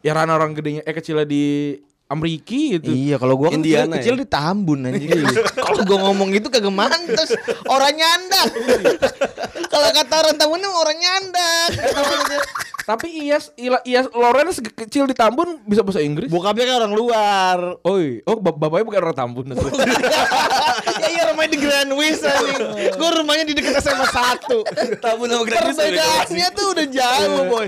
ya 0.00 0.12
Rana 0.12 0.34
orang 0.34 0.50
gedenya 0.50 0.82
eh 0.82 0.90
kecilnya 0.90 1.22
di 1.22 1.76
Amriki 2.06 2.78
gitu. 2.78 2.94
Iya, 2.94 3.18
kalau 3.18 3.34
gua 3.34 3.50
kan 3.50 3.58
Indiana 3.58 3.98
kecil, 3.98 4.14
kecil 4.14 4.22
di 4.22 4.26
Tambun 4.30 4.86
anjing. 4.86 5.10
kalau 5.66 5.82
gua 5.82 5.98
ngomong 6.06 6.30
gitu 6.38 6.46
kagak 6.54 6.70
mantes, 6.70 7.34
orang 7.66 7.98
nyandak. 7.98 8.48
kalau 9.74 9.88
kata 9.90 10.14
orang 10.22 10.36
Tambun 10.38 10.62
ini 10.62 10.70
orang 10.70 10.98
nyandak. 11.02 11.70
Tapi 12.86 13.10
Iyas 13.26 13.50
Iyas 13.58 14.06
Lawrence 14.14 14.62
kecil 14.62 15.10
di 15.10 15.18
Tambun 15.18 15.58
bisa 15.66 15.82
bahasa 15.82 15.98
Inggris. 15.98 16.30
Bokapnya 16.30 16.70
kan 16.70 16.86
orang 16.86 16.94
luar. 16.94 17.58
Oh, 17.82 17.98
iya. 17.98 18.22
oh 18.30 18.38
bap- 18.38 18.54
bapaknya 18.62 18.86
bukan 18.86 19.00
orang 19.02 19.18
Tambun. 19.18 19.46
ya 21.02 21.08
iya 21.10 21.22
rumahnya 21.34 21.50
di 21.50 21.58
Grand 21.58 21.90
Wis 21.90 22.22
anjing. 22.22 22.62
Gua 22.94 23.10
rumahnya 23.18 23.50
di 23.50 23.58
dekat 23.58 23.82
SMA 23.82 24.06
1. 24.06 25.02
Tamu 25.02 25.26
nama 25.26 25.42
gratis 25.42 25.74
Perbedaannya 25.74 26.48
tuh 26.54 26.66
udah 26.70 26.86
jauh, 26.86 27.42
boy. 27.50 27.66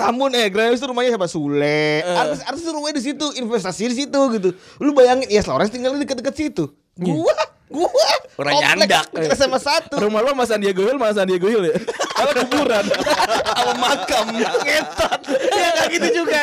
Tambun 0.00 0.32
eh 0.32 0.48
Grand 0.48 0.72
Wis 0.72 0.80
tuh 0.80 0.88
rumahnya 0.88 1.12
siapa 1.12 1.28
Sule. 1.28 2.00
Artis 2.00 2.40
artis 2.42 2.62
tuh 2.64 2.72
rumahnya 2.72 2.96
di 2.96 3.04
situ, 3.04 3.26
investasi 3.36 3.82
di 3.86 3.96
situ 3.98 4.20
gitu. 4.32 4.50
Lu 4.78 4.90
bayangin 4.90 5.28
Yes 5.28 5.44
Lawrence 5.44 5.70
tinggal 5.70 5.92
di 5.94 6.02
dekat-dekat 6.02 6.32
situ. 6.32 6.72
Gua 6.96 7.36
gua 7.68 7.92
Orang 8.34 8.56
nyandak. 8.56 9.04
dekat 9.12 9.36
SMA 9.36 9.60
1. 9.60 10.00
Rumah 10.00 10.20
lo 10.24 10.32
sama 10.32 10.44
Sandiago 10.48 10.80
Hill 10.80 10.96
sama 10.96 11.12
Sandiago 11.12 11.44
Hill 11.46 11.64
ya? 11.68 11.76
Kalau 12.16 12.32
kuburan. 12.40 12.84
Sama 13.46 13.72
makam. 13.76 14.26
ngetot. 14.32 15.20
Ya 15.28 15.68
enggak 15.70 15.88
gitu 15.92 16.08
juga. 16.16 16.38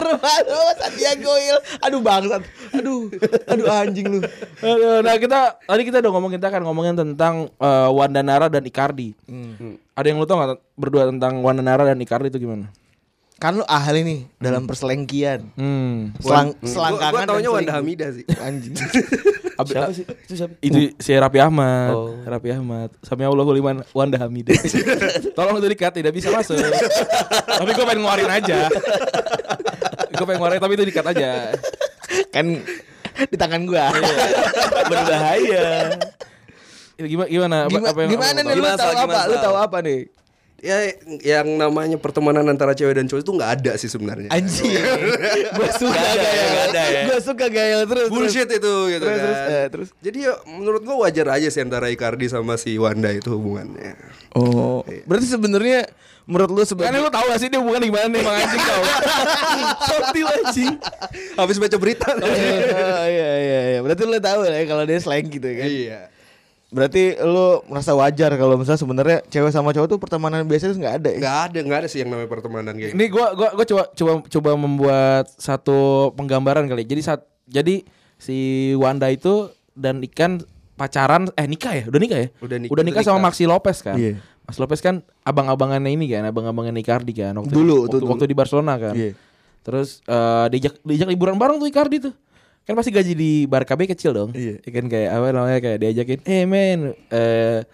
Rumah 0.00 0.36
lu 0.48 0.60
Sandiago 0.76 1.32
Hill. 1.36 1.58
Aduh 1.84 2.00
bangsat. 2.00 2.42
Aduh. 2.72 3.12
Aduh 3.46 3.66
anjing 3.68 4.06
lu. 4.08 4.18
Aduh, 4.60 5.04
nah 5.04 5.14
kita 5.16 5.60
tadi 5.60 5.82
kita 5.84 6.00
udah 6.00 6.12
ngomong 6.12 6.30
kita 6.32 6.48
kan 6.48 6.62
ngomongin 6.64 6.96
tentang 6.96 7.34
eh, 7.52 7.88
Wanda 7.92 8.24
Nara 8.24 8.48
dan 8.48 8.64
Icardi. 8.64 9.12
Ada 10.00 10.16
yang 10.16 10.18
lu 10.18 10.24
tau 10.24 10.40
gak 10.40 10.64
berdua 10.80 11.12
tentang 11.12 11.44
Wanda 11.44 11.60
Nara 11.60 11.84
dan 11.84 12.00
Icardi 12.00 12.32
itu 12.32 12.40
gimana? 12.40 12.72
Kan 13.36 13.60
lu 13.60 13.64
ahli 13.68 14.00
nih 14.00 14.20
dalam 14.40 14.64
perselengkian. 14.64 15.52
Hmm. 15.60 16.16
Selang, 16.24 16.56
Gua, 16.56 16.64
selangkangan 16.64 17.24
gua 17.24 17.28
taunya 17.28 17.48
dan 17.48 17.56
Wanda. 17.60 17.72
Hamidah 17.76 18.08
sih. 18.16 18.24
Anjing. 18.40 18.74
siapa 19.68 19.92
sih? 19.92 20.04
Itu 20.08 20.34
siapa? 20.40 20.52
Itu 20.64 20.78
si 20.96 21.12
Rapi 21.12 21.36
Ahmad. 21.36 21.92
Rapi 22.24 22.48
Ahmad. 22.48 22.96
Sami 23.04 23.28
Allah 23.28 23.44
liman 23.44 23.84
Wanda 23.92 24.16
Hamidah. 24.16 24.56
Tolong 25.36 25.60
itu 25.60 25.68
dikat 25.68 25.92
tidak 25.92 26.16
bisa 26.16 26.32
masuk. 26.32 26.56
tapi 27.44 27.70
gue 27.76 27.84
pengen 27.84 28.00
ngeluarin 28.00 28.32
aja. 28.32 28.72
gue 30.16 30.24
pengen 30.24 30.40
ngeluarin 30.40 30.60
tapi 30.64 30.72
itu 30.80 30.84
dikat 30.88 31.06
aja. 31.12 31.52
kan 32.32 32.44
di 33.28 33.36
tangan 33.36 33.68
gua. 33.68 33.92
Berbahaya. 34.88 35.92
Gimana 37.02 37.26
gimana? 37.26 37.56
Apa- 37.62 37.70
Gimana, 37.70 37.86
apa 37.86 37.98
yang- 37.98 38.10
gimana 38.10 38.30
apa- 38.32 38.42
nih 38.42 38.54
lu 38.54 38.68
tahu 38.74 38.94
apa? 38.94 39.18
Lu 39.24 39.36
tahu 39.38 39.56
apa 39.56 39.78
nih? 39.80 40.00
Ya 40.60 40.76
yang 41.24 41.56
namanya 41.56 41.96
pertemanan 41.96 42.44
antara 42.44 42.76
cewek 42.76 42.92
dan 42.92 43.08
cowok 43.08 43.24
itu 43.24 43.32
nggak 43.32 43.50
ada 43.56 43.72
sih 43.74 43.88
sebenarnya. 43.88 44.28
Anjing. 44.28 44.68
gua 45.56 45.68
suka 45.72 45.96
ada 45.96 46.12
ya, 46.12 46.20
gaya. 46.20 46.44
nggak 46.44 46.64
ada 46.66 46.82
ya. 46.84 47.02
Gua 47.02 47.18
suka 47.18 47.46
gaya 47.48 47.76
terus. 47.82 48.08
Bullshit 48.08 48.44
itu 48.44 48.58
gitu 48.90 49.00
Terus, 49.00 49.08
kan. 49.10 49.24
terus, 49.24 49.38
eh, 49.48 49.66
terus. 49.72 49.88
Jadi 49.98 50.18
ya, 50.20 50.36
menurut 50.44 50.84
gua 50.84 50.96
wajar 51.00 51.32
aja 51.32 51.48
sih 51.48 51.58
antara 51.58 51.88
Icardi 51.88 52.28
sama 52.28 52.54
si 52.54 52.76
Wanda 52.76 53.08
itu 53.08 53.32
hubungannya. 53.32 53.96
Oh. 54.30 54.84
Berarti 55.08 55.26
sebenarnya 55.26 55.88
menurut 56.28 56.52
lu 56.52 56.62
sebagai 56.62 56.92
lu 56.94 57.08
tahu 57.08 57.24
gak 57.26 57.40
sih 57.40 57.48
dia 57.48 57.58
hubungan 57.58 57.80
gimana 57.80 58.06
nih 58.06 58.20
Bang 58.20 58.36
anjing 58.36 58.60
kau? 58.60 58.82
Sotil 59.88 60.26
anjing. 60.28 60.74
Habis 61.34 61.56
baca 61.56 61.76
berita. 61.76 62.12
Oh, 62.12 62.28
iya 63.08 63.30
iya 63.40 63.60
iya. 63.66 63.78
Berarti 63.80 64.04
lu 64.04 64.20
tahu 64.20 64.44
ya 64.44 64.60
kalau 64.62 64.84
dia 64.84 65.00
slang 65.00 65.24
gitu 65.24 65.48
kan. 65.48 65.64
iya. 65.66 66.00
Berarti 66.70 67.18
lu 67.18 67.66
merasa 67.66 67.90
wajar 67.92 68.30
kalau 68.34 68.54
misalnya 68.54 68.78
sebenarnya 68.78 69.18
cewek 69.26 69.50
sama 69.50 69.74
cowok 69.74 69.88
tuh 69.90 69.98
pertemanan 69.98 70.46
biasa 70.46 70.70
tuh 70.70 70.78
nggak 70.78 70.96
ada 71.02 71.08
ya? 71.10 71.18
Nggak 71.18 71.38
ada, 71.44 71.58
nggak 71.60 71.78
ada 71.82 71.88
sih 71.90 71.98
yang 71.98 72.14
namanya 72.14 72.30
pertemanan 72.30 72.72
kayak 72.72 72.90
gitu. 72.90 72.96
Ini 72.96 73.06
gua 73.10 73.26
gua 73.34 73.48
gua 73.52 73.66
coba 73.66 73.84
coba 73.90 74.12
coba 74.22 74.50
membuat 74.54 75.24
satu 75.34 75.78
penggambaran 76.14 76.64
kali. 76.64 76.86
Jadi 76.86 77.02
saat 77.02 77.20
jadi 77.44 77.82
si 78.16 78.36
Wanda 78.78 79.10
itu 79.10 79.50
dan 79.74 79.98
Ikan 79.98 80.46
pacaran 80.74 81.26
eh 81.34 81.44
nikah 81.44 81.74
ya? 81.74 81.84
Udah 81.90 81.98
nikah 81.98 82.18
ya? 82.22 82.28
Udah 82.38 82.56
nik- 82.56 82.70
Udah 82.70 82.84
nikah 82.86 83.02
sama 83.02 83.18
nikah. 83.18 83.26
Maxi 83.26 83.44
Lopez 83.44 83.78
kan. 83.82 83.98
Iya. 83.98 84.22
Mas 84.46 84.56
Lopez 84.56 84.78
kan 84.78 85.02
abang-abangannya 85.22 85.90
ini 85.90 86.06
kan, 86.06 86.22
abang-abangannya 86.24 86.80
Icardi 86.80 87.14
kan 87.14 87.34
waktu 87.34 87.50
Dulu, 87.50 87.86
waktu, 87.86 88.02
waktu 88.02 88.24
di 88.26 88.34
Barcelona 88.34 88.78
kan. 88.78 88.94
Iya. 88.94 89.18
Terus 89.60 90.00
eh, 90.04 90.46
diajak 90.48 90.78
diajak 90.82 91.08
liburan 91.08 91.34
bareng 91.34 91.58
tuh 91.58 91.66
Icardi 91.66 91.98
tuh. 91.98 92.14
Kan 92.68 92.76
pasti 92.76 92.92
gaji 92.92 93.12
di 93.16 93.30
Barca 93.48 93.72
B 93.74 93.88
kecil 93.88 94.12
dong. 94.12 94.30
Iya. 94.36 94.60
Ya 94.60 94.70
kan 94.70 94.84
kayak 94.92 95.10
apa 95.16 95.26
namanya 95.32 95.58
kayak 95.64 95.78
diajakin, 95.80 96.20
"Eh 96.28 96.44
men, 96.44 96.78
eh 97.08 97.64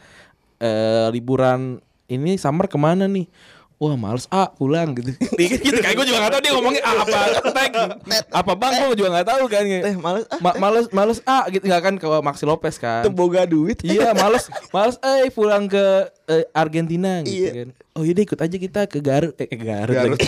eh, 0.62 1.06
liburan 1.14 1.80
ini 2.10 2.38
summer 2.38 2.66
ke 2.70 2.78
mana 2.78 3.06
nih?" 3.10 3.26
Wah 3.76 3.92
males 3.92 4.24
ah 4.32 4.48
pulang 4.48 4.96
gitu. 4.96 5.12
Dikit 5.38 5.60
gitu 5.60 5.76
kayak 5.84 6.00
gue 6.00 6.06
juga 6.08 6.24
gak 6.24 6.32
tahu 6.32 6.42
dia 6.42 6.52
ngomongnya 6.56 6.80
ah, 6.80 6.94
apa 6.96 7.18
Tek, 7.52 7.72
apa 8.32 8.52
bang 8.56 8.72
gue 8.80 8.96
juga 8.96 9.08
gak 9.20 9.28
tahu 9.28 9.42
kan. 9.52 9.62
Teh 9.68 9.96
males 10.00 10.24
ah. 10.32 10.38
Ma- 10.40 10.56
males 10.56 10.86
males 10.96 11.18
ah 11.28 11.44
gitu 11.46 11.68
nggak 11.68 11.82
kan 11.84 11.94
ke 12.00 12.06
Maxi 12.24 12.48
Lopez 12.48 12.80
kan. 12.80 13.04
Tuh 13.04 13.12
boga 13.12 13.44
duit. 13.44 13.76
Iya 13.84 14.16
males 14.16 14.48
males 14.72 14.96
eh 15.04 15.28
pulang 15.28 15.68
ke 15.68 16.08
eh, 16.24 16.48
Argentina 16.56 17.20
gitu 17.20 17.36
Iya. 17.36 17.52
kan. 17.52 17.68
Oh 17.92 18.04
yaudah 18.04 18.24
ikut 18.24 18.40
aja 18.40 18.56
kita 18.56 18.80
ke 18.88 18.98
Garut 19.00 19.36
eh 19.36 19.48
ke 19.48 19.56
Garut, 19.56 19.92
lagi. 19.92 20.20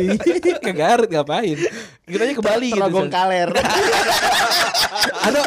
Iya, 0.00 0.56
ke 0.68 0.72
Garut 0.72 1.08
ngapain? 1.08 1.56
Kita 2.04 2.22
aja 2.24 2.32
ke 2.32 2.44
Bali 2.44 2.72
gitu. 2.72 2.80
Tarogong 2.80 3.08
kaler. 3.08 3.48
Ada 5.26 5.40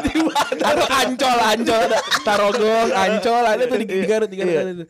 ada 0.60 0.84
Ancol 0.94 1.38
Ancol 1.40 1.82
ada 1.88 1.98
Tarogong 2.22 2.90
Ancol 2.92 3.44
ada 3.46 3.64
tuh 3.66 3.78
di, 3.80 3.86
di 3.88 4.06
Garut 4.06 4.30
di 4.30 4.38
Garut 4.38 4.52
Iya. 4.52 4.62
ada 4.66 4.86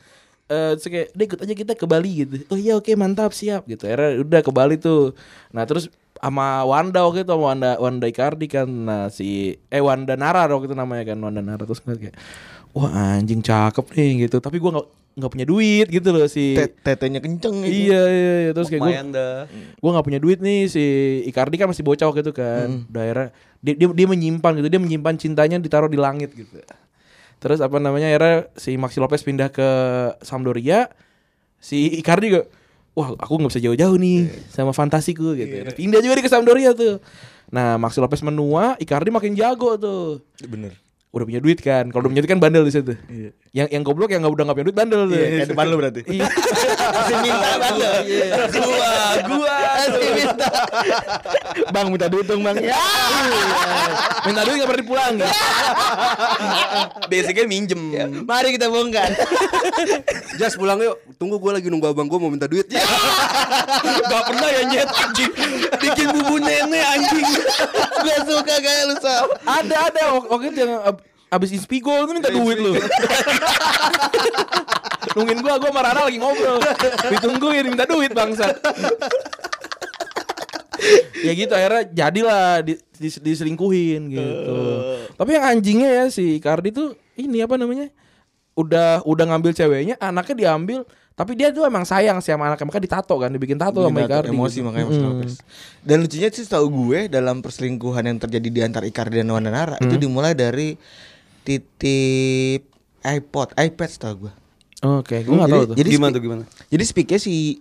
Eh, 0.49 0.71
terus 0.75 0.89
kayak, 0.89 1.07
"Udah 1.13 1.25
ikut 1.29 1.39
aja 1.45 1.53
kita 1.53 1.73
ke 1.77 1.85
Bali 1.85 2.11
gitu. 2.25 2.33
Oh 2.49 2.57
iya 2.57 2.73
oke 2.73 2.89
mantap 2.97 3.31
siap 3.31 3.69
gitu. 3.69 3.85
Akhirnya 3.85 4.25
udah 4.25 4.41
ke 4.41 4.51
Bali 4.51 4.75
tuh. 4.81 5.13
Nah 5.53 5.69
terus 5.69 5.93
sama 6.19 6.67
Wanda 6.67 7.05
waktu 7.07 7.23
itu 7.23 7.31
sama 7.31 7.55
Wanda 7.55 7.79
Wanda 7.79 8.05
Icardi 8.09 8.47
kan 8.51 8.67
nah 8.67 9.07
si 9.07 9.55
eh 9.71 9.79
Wanda 9.79 10.19
Nara 10.19 10.51
waktu 10.51 10.67
itu 10.67 10.75
namanya 10.75 11.15
kan 11.15 11.17
Wanda 11.23 11.39
Nara 11.39 11.63
terus 11.63 11.79
kayak 11.79 12.11
wah 12.75 12.91
anjing 13.15 13.39
cakep 13.39 13.87
nih 13.95 14.27
gitu 14.27 14.43
tapi 14.43 14.59
gua 14.59 14.75
nggak 14.75 14.87
nggak 15.19 15.31
punya 15.31 15.45
duit 15.47 15.87
gitu 15.87 16.11
loh 16.11 16.27
si 16.27 16.55
Te- 16.55 16.75
Tetenya 16.75 17.19
kenceng 17.19 17.63
gitu. 17.63 17.71
iya 17.71 18.01
iya, 18.07 18.35
iya. 18.47 18.51
terus 18.51 18.67
kayak 18.67 18.83
gua 18.83 18.91
Lumayan 18.91 19.07
dah. 19.11 19.35
gue 19.51 19.89
nggak 19.95 20.05
punya 20.05 20.19
duit 20.19 20.39
nih 20.39 20.67
si 20.67 20.83
Icardi 21.27 21.55
kan 21.59 21.67
masih 21.71 21.83
bocah 21.83 22.07
waktu 22.07 22.21
itu 22.23 22.31
kan 22.35 22.87
daerah 22.87 23.31
dia, 23.59 23.75
dia 23.75 23.87
dia 23.91 24.07
menyimpan 24.07 24.51
gitu 24.63 24.67
dia 24.71 24.79
menyimpan 24.79 25.15
cintanya 25.19 25.57
ditaruh 25.59 25.91
di 25.91 25.99
langit 25.99 26.31
gitu 26.35 26.55
terus 27.39 27.63
apa 27.63 27.79
namanya 27.79 28.11
akhirnya 28.11 28.51
si 28.59 28.75
Maxi 28.75 28.99
Lopez 28.99 29.23
pindah 29.23 29.49
ke 29.51 29.69
Sampdoria. 30.23 30.91
Si 31.59 31.99
Icardi 31.99 32.31
juga 32.31 32.47
wah 32.95 33.15
aku 33.15 33.39
nggak 33.39 33.51
bisa 33.51 33.63
jauh-jauh 33.63 33.95
nih 33.99 34.27
sama 34.51 34.71
fantasiku 34.71 35.35
gitu. 35.35 35.51
Terus 35.63 35.75
pindah 35.75 35.99
juga 35.99 36.19
dia 36.19 36.25
ke 36.27 36.31
Sampdoria 36.31 36.71
tuh. 36.75 36.99
Nah 37.51 37.79
Maxi 37.79 37.99
Lopez 37.99 38.23
menua 38.23 38.79
Icardi 38.79 39.11
makin 39.11 39.35
jago 39.35 39.75
tuh. 39.79 40.23
Bener. 40.43 40.75
Udah 41.09 41.25
punya 41.25 41.41
duit 41.41 41.57
kan 41.57 41.89
kalau 41.89 42.05
udah 42.05 42.11
punya 42.13 42.21
duit 42.21 42.31
kan 42.31 42.41
bandel 42.41 42.61
di 42.61 42.73
situ 42.73 42.93
yang 43.49 43.65
yang 43.73 43.81
goblok 43.81 44.13
yang 44.13 44.21
nggak 44.21 44.29
udah 44.29 44.43
nggak 44.45 44.57
punya 44.61 44.67
duit 44.69 44.77
bandel 44.77 45.01
tuh 45.09 45.17
Iya, 45.17 45.27
kayak 45.41 45.49
depan 45.49 45.65
lu 45.65 45.75
berarti. 45.81 46.01
Iya. 46.05 46.25
Masih 46.89 47.15
minta 47.25 47.49
bandel. 47.57 47.93
Gua, 48.53 48.93
gua. 49.25 49.55
Masih 49.57 50.11
minta. 50.13 50.47
Bang 51.73 51.87
minta 51.89 52.07
duit 52.13 52.25
dong 52.29 52.41
bang. 52.45 52.57
Ya. 52.61 52.77
minta 54.29 54.41
duit 54.45 54.55
nggak 54.61 54.69
pernah 54.69 54.81
dipulangin 54.85 55.19
Basicnya 57.09 57.45
minjem. 57.49 57.81
Mari 58.25 58.49
kita 58.53 58.69
bongkar. 58.69 59.11
Jas 60.37 60.53
pulang 60.53 60.77
yuk. 60.77 61.01
Tunggu 61.17 61.41
gue 61.41 61.51
lagi 61.57 61.67
nunggu 61.73 61.89
abang 61.89 62.05
gue 62.05 62.19
mau 62.21 62.29
minta 62.29 62.45
duit. 62.45 62.69
Gak 62.69 64.23
pernah 64.29 64.49
ya 64.49 64.61
nyet 64.67 64.89
anjing 64.89 65.31
Bikin 65.79 66.07
bubu 66.15 66.35
nenek 66.37 66.83
anjing 66.85 67.27
Gue 67.99 68.17
suka 68.25 68.55
kayak 68.55 68.83
lu 68.85 68.95
Sal. 68.97 69.25
Ada 69.41 69.75
ada. 69.87 70.01
Wak- 70.13 70.27
Waktu 70.29 70.45
itu 70.49 70.59
yang 70.61 70.73
ab- 70.79 71.03
Abis 71.29 71.53
Inspigo 71.53 71.93
tuh 71.93 72.11
minta 72.11 72.27
duit 72.27 72.57
lu. 72.57 72.73
Nungguin 75.09 75.39
gua 75.39 75.57
Gua 75.57 75.69
sama 75.69 75.81
Rara 75.83 76.01
lagi 76.03 76.17
ngobrol. 76.17 76.57
Ditungguin 77.07 77.65
minta 77.67 77.85
duit 77.85 78.09
bangsa 78.09 78.49
Ya 81.19 81.35
gitu 81.35 81.51
akhirnya 81.51 81.83
jadilah 81.85 82.63
di, 82.63 82.73
dis- 82.95 83.19
diselingkuhin 83.19 84.09
gitu. 84.09 84.57
Tapi 85.13 85.29
yang 85.35 85.45
anjingnya 85.45 85.89
ya 85.91 86.05
si 86.07 86.39
Icardi 86.39 86.71
tuh 86.71 86.95
Ini 87.13 87.43
apa 87.43 87.59
namanya 87.59 87.91
Udah 88.55 89.03
udah 89.03 89.25
ngambil 89.27 89.51
ceweknya 89.51 89.99
Anaknya 89.99 90.35
diambil 90.39 90.87
Tapi 91.19 91.35
dia 91.35 91.51
tuh 91.51 91.67
emang 91.67 91.83
sayang 91.83 92.17
sih 92.17 92.31
sama 92.31 92.47
anaknya 92.47 92.63
Makanya 92.63 92.85
ditato 92.87 93.11
kan 93.13 93.27
Dibikin 93.27 93.59
tato 93.59 93.83
sama 93.83 93.99
Icardi 93.99 94.31
emosi 94.31 94.55
gitu. 94.55 94.63
makanya 94.63 94.85
Mas 94.87 94.95
Mm. 94.95 95.03
Lopez. 95.05 95.33
Dan 95.81 95.97
lucunya 95.99 96.29
sih 96.29 96.45
tahu 96.45 96.65
gue 96.69 96.99
dalam 97.07 97.39
perselingkuhan 97.39 98.03
yang 98.05 98.17
terjadi 98.17 98.47
di 98.47 98.61
antara 98.61 98.87
Icardi 98.87 99.19
dan 99.19 99.27
Wanda 99.27 99.51
Nara 99.51 99.75
itu 99.77 99.99
dimulai 99.99 100.31
dari 100.31 100.79
titip 101.43 102.71
iPod, 102.99 103.51
iPad 103.53 103.89
tahu 103.97 104.15
gue. 104.21 104.33
Oke, 104.81 105.19
gue 105.19 105.33
gak 105.33 105.43
Jadi- 105.43 105.51
tahu 105.53 105.63
tuh. 105.65 105.75
Jadi 105.75 105.89
Gimana 105.89 106.11
tuh 106.11 106.21
gimana? 106.21 106.43
Jadi 106.65 106.83
speaknya 106.83 107.17
si 107.17 107.59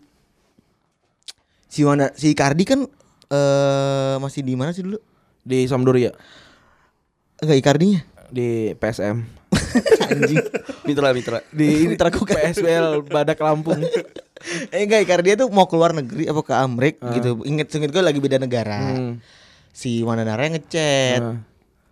si 1.65 1.83
Wanda 1.83 2.11
si 2.13 2.31
Icardi 2.31 2.63
kan 2.63 2.81
eh 3.29 4.17
masih 4.17 4.41
di 4.41 4.55
mana 4.55 4.71
sih 4.71 4.81
dulu? 4.81 5.03
Di 5.41 5.65
Sampdoria, 5.65 6.13
Enggak 7.39 7.59
Icardinya. 7.59 8.01
di 8.29 8.71
PSM, 8.75 9.25
Anjing. 10.09 10.39
Mitra 10.87 11.09
mitra. 11.13 11.39
di 11.51 11.95
PSBL 11.95 13.05
Badak 13.05 13.39
Lampung. 13.41 13.83
eh 14.71 14.81
enggak 14.87 15.03
Icardi 15.03 15.35
tuh 15.35 15.51
mau 15.51 15.67
keluar 15.67 15.91
negeri 15.91 16.31
apa 16.31 16.41
ke 16.41 16.55
Amrik 16.55 16.97
gitu. 17.15 17.43
Ingat 17.43 17.69
inget 17.75 17.91
gue 17.91 18.03
lagi 18.03 18.19
beda 18.23 18.39
negara. 18.39 18.79
Hmm. 18.95 19.19
Si 19.75 20.03
Wanda 20.03 20.23
Nara 20.23 20.47
yang 20.47 20.59
ngechat. 20.59 21.21
Ah. 21.21 21.39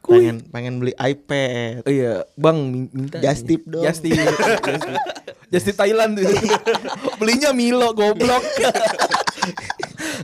Pengen 0.06 0.38
pengen 0.54 0.78
beli 0.78 0.94
iPad. 0.94 1.82
Oh 1.82 1.90
iya, 1.90 2.22
Bang 2.38 2.70
min- 2.70 2.90
minta. 2.94 3.18
Just 3.18 3.42
tip 3.44 3.66
dong. 3.66 3.82
Just 3.82 4.06
tip. 4.06 4.14
Just 4.14 4.86
tip. 4.86 5.02
Just 5.50 5.64
tip 5.66 5.76
Thailand 5.76 6.14
tuh. 6.14 6.26
Belinya 7.20 7.50
Milo 7.50 7.90
goblok. 7.90 8.42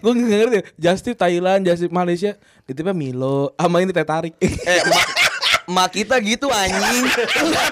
gue 0.03 0.13
gak 0.13 0.27
ngerti 0.27 0.59
Just 0.75 1.03
tip 1.07 1.15
Thailand, 1.15 1.63
Just 1.63 1.87
tip 1.87 1.93
Malaysia 1.95 2.35
Ditipnya 2.67 2.91
Milo 2.91 3.55
Sama 3.55 3.79
ini 3.79 3.95
teh 3.95 4.03
tarik 4.03 4.35
Eh, 4.43 4.51
mak, 5.65 5.69
mak 5.69 5.89
kita 5.91 6.17
gitu 6.19 6.47
anjing. 6.49 7.05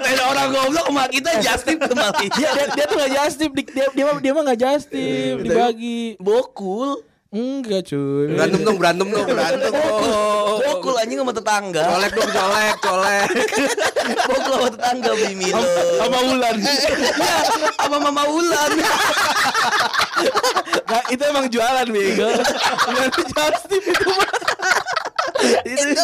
Ada 0.00 0.22
orang 0.24 0.48
goblok 0.50 0.86
mak 0.90 1.08
kita 1.08 1.30
justip 1.38 1.76
ke 1.76 1.92
Malaysia. 1.98 2.30
dia, 2.32 2.50
dia, 2.52 2.66
dia 2.72 2.84
tuh 2.86 2.96
gak 2.96 3.12
just 3.12 3.36
tip 3.36 3.52
Dia, 3.52 3.64
dia, 3.66 3.86
dia, 3.92 4.04
mah- 4.04 4.20
dia 4.20 4.32
mah 4.32 4.42
gak 4.44 4.58
just 4.58 4.86
tip 4.88 5.36
Dibagi 5.40 6.14
Bokul. 6.16 7.02
Enggak 7.30 7.86
cuy 7.86 8.26
Berantem 8.26 8.58
dong, 8.60 8.74
berantem 8.74 9.06
dong, 9.06 9.22
berantem 9.22 9.70
dong. 9.70 10.58
Bokul 10.60 10.98
anjing 10.98 11.14
sama 11.16 11.30
tetangga. 11.30 11.82
Colek 11.86 12.10
dong, 12.12 12.26
colek, 12.28 12.74
colek. 12.82 13.28
Bokul 14.28 14.50
sama 14.50 14.68
tetangga 14.68 15.10
beli 15.14 15.34
Milo. 15.38 15.62
Sama 15.94 16.18
Wulan 16.26 16.54
Ya, 17.22 17.38
sama 17.78 17.96
Mama 18.02 18.26
Ulan. 18.26 18.70
Nah, 20.90 21.02
itu 21.06 21.22
emang 21.22 21.46
jualan 21.46 21.86
bego. 21.86 22.28
Bukan 22.34 23.08
just 23.14 23.62
tip 23.70 23.84
itu 23.84 24.10
mah. 24.10 24.30
Itu. 25.64 26.02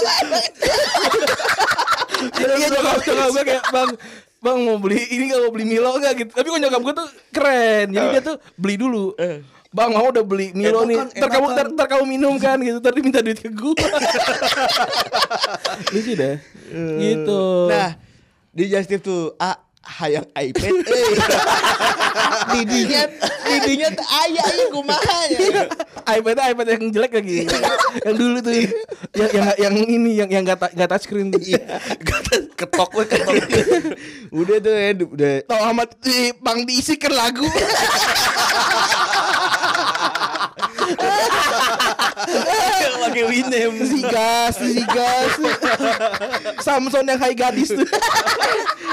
Jadi 2.37 2.53
iya 2.61 2.68
nyokap 2.72 3.01
nyokap 3.05 3.29
gue 3.33 3.44
kayak 3.44 3.64
bang 3.72 3.90
Bang 4.37 4.62
mau 4.62 4.79
beli 4.79 5.01
ini 5.11 5.33
gak 5.33 5.42
mau 5.42 5.51
beli 5.51 5.66
Milo 5.66 5.90
gak 5.99 6.12
gitu. 6.22 6.31
Tapi 6.31 6.46
kok 6.46 6.61
nyokap 6.61 6.81
gue 6.87 6.94
tuh 6.94 7.09
keren. 7.35 7.87
Jadi 7.90 8.07
dia 8.14 8.22
tuh 8.22 8.37
beli 8.55 8.79
dulu. 8.79 9.11
Bang 9.75 9.90
mau 9.90 10.07
udah 10.12 10.22
beli 10.22 10.55
Milo 10.55 10.87
nih. 10.87 11.03
Ntar 11.18 11.29
kamu 11.35 11.46
ntar, 11.51 11.66
ntar 11.75 11.87
kamu 11.90 12.05
minum 12.07 12.35
kan 12.38 12.55
gitu. 12.62 12.79
Ntar 12.79 12.94
dia 12.94 13.03
minta 13.03 13.20
duit 13.27 13.42
ke 13.42 13.51
gue 13.51 13.75
Lucu 15.92 16.12
deh. 16.14 16.37
Gitu. 17.01 17.42
Nah, 17.66 17.99
di 18.55 18.64
Just 18.70 18.87
Tip 18.87 19.03
tuh. 19.03 19.35
A 19.40 19.65
hayang 19.87 20.27
iPad 20.35 20.75
eh. 20.83 21.05
didinya 22.53 23.03
didinya 23.46 23.88
tuh 23.94 24.07
aya 24.07 24.42
aya 24.42 24.64
kumaha 24.75 25.18
ya. 25.31 25.64
iPad 26.18 26.37
iPad 26.53 26.66
yang 26.77 26.85
jelek 26.92 27.12
lagi. 27.16 27.37
Yang 28.05 28.16
dulu 28.18 28.38
tuh. 28.42 28.53
Yang 29.16 29.31
yang 29.33 29.46
yang 29.57 29.75
ini 29.75 30.11
yang 30.18 30.31
yang 30.31 30.44
gak, 30.44 30.70
gak 30.75 30.88
touch 30.90 31.09
screen 31.09 31.33
tuh 31.33 31.40
Ketok 32.57 32.90
gue 32.92 33.05
ketok. 33.09 33.35
Udah 34.38 34.57
tuh 34.61 34.72
ya 34.75 34.90
udah. 34.96 35.35
Tau 35.49 35.62
amat 35.72 35.96
di 36.03 36.35
bang 36.40 36.66
diisikan 36.66 37.12
lagu 37.14 37.46
Pakai 43.16 43.33
Winem. 43.33 43.72
Zigas 43.96 44.61
Zigas 44.61 45.33
Samson 46.61 47.09
yang 47.09 47.16
high 47.16 47.33
gadis 47.33 47.72
tuh 47.72 47.88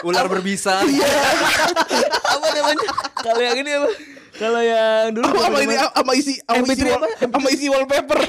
Ular 0.08 0.32
berbisa. 0.32 0.80
apa 0.84 2.48
namanya? 2.56 2.88
Kalau 3.20 3.42
yang 3.44 3.60
ini 3.60 3.72
apa? 3.76 3.88
Kalau 4.34 4.62
yang 4.62 5.14
dulu 5.14 5.30
Apa 5.30 5.58
ini 5.62 5.76
sama 5.78 6.12
isi 6.18 6.34
sama 6.42 6.66
isi, 6.66 6.82
MP3 6.82 6.84
wall- 6.90 6.98
apa? 6.98 7.08
sama 7.30 7.48
isi 7.50 7.66
wallpaper. 7.70 8.20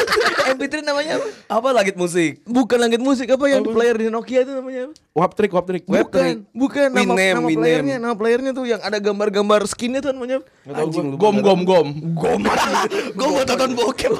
MP3 0.54 0.74
namanya 0.82 1.12
apa? 1.18 1.26
Apa 1.48 1.68
langit 1.70 1.94
musik? 1.94 2.42
Bukan 2.42 2.78
langit 2.78 2.98
musik 2.98 3.30
apa 3.30 3.44
yang 3.46 3.62
di 3.62 3.70
player 3.70 3.94
di 3.94 4.10
Nokia 4.10 4.42
itu 4.42 4.52
namanya 4.52 4.90
apa? 4.90 4.94
wap 5.12 5.32
trick, 5.36 5.52
wap 5.52 5.66
trick. 5.68 5.84
Bukan, 5.84 6.48
bukan 6.50 6.88
nama, 6.88 7.12
Winem, 7.14 7.34
nama 7.36 7.48
playernya, 7.52 7.96
nama 8.00 8.14
playernya 8.16 8.50
tuh 8.50 8.64
yang 8.64 8.80
ada 8.80 8.96
gambar-gambar 8.96 9.60
skinnya 9.66 10.00
tuh 10.00 10.10
namanya 10.10 10.40
Anjing 10.64 11.12
lu. 11.12 11.16
Gom 11.20 11.42
gom 11.42 11.62
gom. 11.62 11.88
Gom 12.14 12.40
Gue 13.18 13.28
mau 13.28 13.44
tonton 13.44 13.74
bokep 13.74 14.12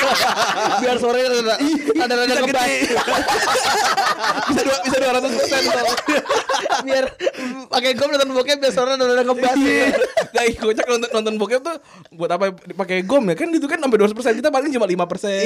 Biar 0.80 0.96
sore 0.96 1.18
ada 1.20 1.54
ada 1.98 2.14
ada 2.14 2.34
ngebas 2.40 2.70
Bisa 4.48 4.60
dua 4.62 4.78
bisa 4.80 4.96
dua 4.96 5.12
ratus 5.18 5.30
persen 5.34 5.62
Biar 6.82 7.04
pakai 7.68 7.90
gom 7.94 8.08
nonton 8.08 8.30
bokep 8.32 8.58
biar 8.58 8.72
sore 8.72 8.90
ada 8.94 9.04
ada 9.04 9.22
ngebas 9.22 9.56
Gak 10.30 10.44
kocak 10.64 10.86
nonton 10.88 11.10
nonton 11.12 11.34
bokep 11.36 11.60
tuh 11.60 11.76
buat 12.16 12.30
apa 12.32 12.56
dipakai 12.64 13.04
gom 13.04 13.28
ya 13.28 13.36
kan 13.36 13.52
itu 13.52 13.68
kan 13.68 13.78
sampai 13.78 13.98
200 14.00 14.16
persen 14.16 14.32
kita 14.40 14.48
paling 14.48 14.72
cuma 14.72 14.88
5 14.88 15.10
persen. 15.10 15.44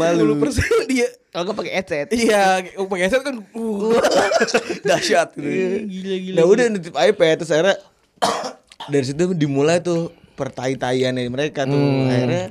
Malu 0.00 0.36
persen 0.42 0.66
dia. 0.90 1.08
Kalau 1.30 1.48
gue 1.48 1.56
pakai 1.56 1.72
headset 1.78 2.08
Iya, 2.12 2.66
pakai 2.76 3.04
headset 3.06 3.22
kan. 3.22 3.40
Uh. 3.54 3.96
Dahsyat 4.88 5.32
gitu. 5.38 5.48
Gila 5.88 6.16
gila. 6.18 6.36
Nah 6.36 6.44
udah 6.44 6.64
nitip 6.68 6.94
iPad 6.94 7.34
terus 7.40 7.50
akhirnya 7.54 7.76
dari 8.92 9.04
situ 9.06 9.32
dimulai 9.38 9.78
tuh 9.78 10.10
pertai-taiannya 10.34 11.28
mereka 11.28 11.68
tuh 11.68 12.08
akhirnya 12.08 12.50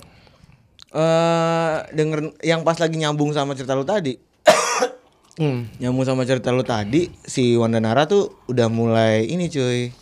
eh 0.92 1.76
denger 1.96 2.36
yang 2.44 2.68
pas 2.68 2.76
lagi 2.76 3.00
nyambung 3.00 3.32
sama 3.32 3.56
cerita 3.56 3.80
lu 3.80 3.88
tadi 3.88 4.20
nyambung 5.82 6.04
sama 6.04 6.28
cerita 6.28 6.52
lu 6.52 6.68
tadi 6.68 7.08
si 7.24 7.56
Wanda 7.56 7.80
Nara 7.80 8.04
tuh 8.04 8.44
udah 8.52 8.68
mulai 8.68 9.24
ini 9.24 9.48
cuy 9.48 9.96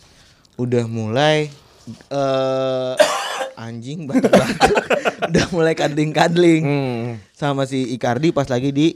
udah 0.58 0.90
mulai 0.90 1.54
eh 2.08 2.94
anjing 3.60 4.08
batuk-batuk 4.08 4.76
udah 5.30 5.46
mulai 5.52 5.74
kadling-kadling 5.74 6.64
sama 7.32 7.64
si 7.64 7.92
Icardi 7.92 8.32
pas 8.32 8.46
lagi 8.46 8.70
di 8.70 8.88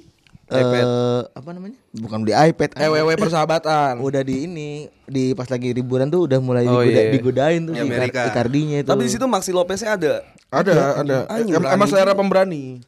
eh 0.45 1.21
apa 1.25 1.49
namanya 1.49 1.75
bukan 1.91 2.21
di 2.21 2.31
iPad 2.31 2.77
EWW 2.77 3.09
persahabatan. 3.17 3.97
udah 3.99 4.21
di 4.21 4.45
ini 4.45 4.69
di 5.03 5.33
pas 5.33 5.45
lagi 5.45 5.71
liburan 5.71 6.07
tuh 6.07 6.25
udah 6.25 6.37
mulai 6.37 6.63
Oh, 6.63 6.79
digoda- 6.79 6.93
iya. 7.01 7.11
digodain 7.11 7.61
tuh 7.63 7.73
Di 7.73 7.81
Amerika. 7.81 8.21
Icardinya 8.25 8.77
itu. 8.79 8.87
Tapi 8.87 9.01
di 9.01 9.11
situ 9.11 9.25
Maxi 9.25 9.49
Lopeznya 9.49 9.93
ada. 9.93 10.13
Ada, 10.47 10.73
ada. 11.01 11.17
Berani 11.25 11.73
Emang 11.73 11.87
selera 11.87 12.13
pemberani. 12.13 12.79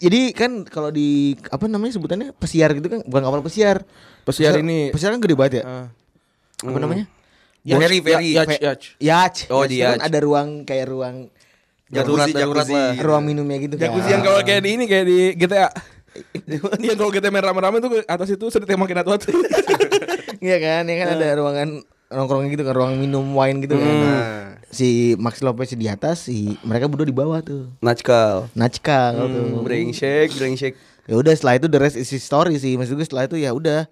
Jadi 0.00 0.32
kan 0.32 0.64
kalau 0.64 0.88
di 0.88 1.36
apa 1.44 1.64
namanya 1.66 1.92
sebutannya 1.92 2.32
pesiar 2.32 2.72
gitu 2.72 2.88
kan 2.88 3.00
bukan 3.04 3.22
kapal 3.22 3.42
pesiar. 3.42 3.84
Pesiar 4.24 4.56
ini- 4.56 4.88
Pesiar 4.88 5.12
kan 5.12 5.20
gede 5.20 5.36
banget 5.36 5.52
ya. 5.60 5.62
Ah. 5.62 5.86
Apa 6.62 6.78
namanya? 6.78 7.04
Ferry, 7.64 7.98
ferry. 8.00 8.30
Yacht, 8.32 8.56
yacht. 8.60 8.82
Yacht. 8.96 9.36
Oh, 9.52 9.64
di 9.68 9.84
Yacht 9.84 10.00
kan 10.00 10.08
ada 10.08 10.18
ruang 10.24 10.64
kayak 10.64 10.86
ruang 10.88 11.28
Jacuzzi, 11.90 12.30
jacuzzi. 12.32 12.70
lah. 12.70 12.94
ruang 13.02 13.26
minumnya 13.26 13.58
gitu 13.58 13.74
kan. 13.74 13.90
Jacuzzi 13.90 14.10
yang 14.14 14.22
kalau 14.22 14.40
kayak 14.46 14.62
di 14.62 14.70
ini 14.78 14.84
kayak 14.86 15.04
di 15.10 15.18
GTA. 15.34 15.68
Yang 16.82 16.98
kalau 16.98 17.10
GTA 17.14 17.30
main 17.30 17.46
rame-rame 17.46 17.78
tuh 17.78 18.02
atas 18.02 18.34
itu 18.34 18.46
sering 18.50 18.66
tembakin 18.66 18.98
atu-atu. 19.02 19.30
Iya 20.40 20.56
kan, 20.56 20.88
ya 20.88 20.96
kan 21.04 21.08
ada 21.20 21.36
ruangan 21.36 21.68
nongkrong 22.08 22.48
gitu 22.48 22.64
kan, 22.64 22.72
ruang 22.72 22.96
minum 22.96 23.36
wine 23.36 23.60
gitu 23.60 23.76
kan. 23.76 23.92
Nah. 23.92 24.56
Si 24.72 25.12
Max 25.20 25.44
Lopez 25.44 25.76
di 25.76 25.84
atas, 25.84 26.32
si 26.32 26.56
mereka 26.64 26.88
berdua 26.88 27.04
di 27.04 27.12
bawah 27.12 27.44
tuh. 27.44 27.68
Najkal. 27.84 28.48
Nachka 28.56 29.12
tuh. 29.12 29.60
Brengsek, 29.60 30.32
brengsek. 30.32 30.80
Ya 31.04 31.14
udah 31.20 31.36
setelah 31.36 31.60
itu 31.60 31.68
the 31.68 31.76
rest 31.76 32.00
is 32.00 32.08
history 32.08 32.56
sih. 32.56 32.80
Maksud 32.80 32.96
gue 32.96 33.04
setelah 33.04 33.28
itu 33.28 33.36
ya 33.36 33.52
udah 33.52 33.84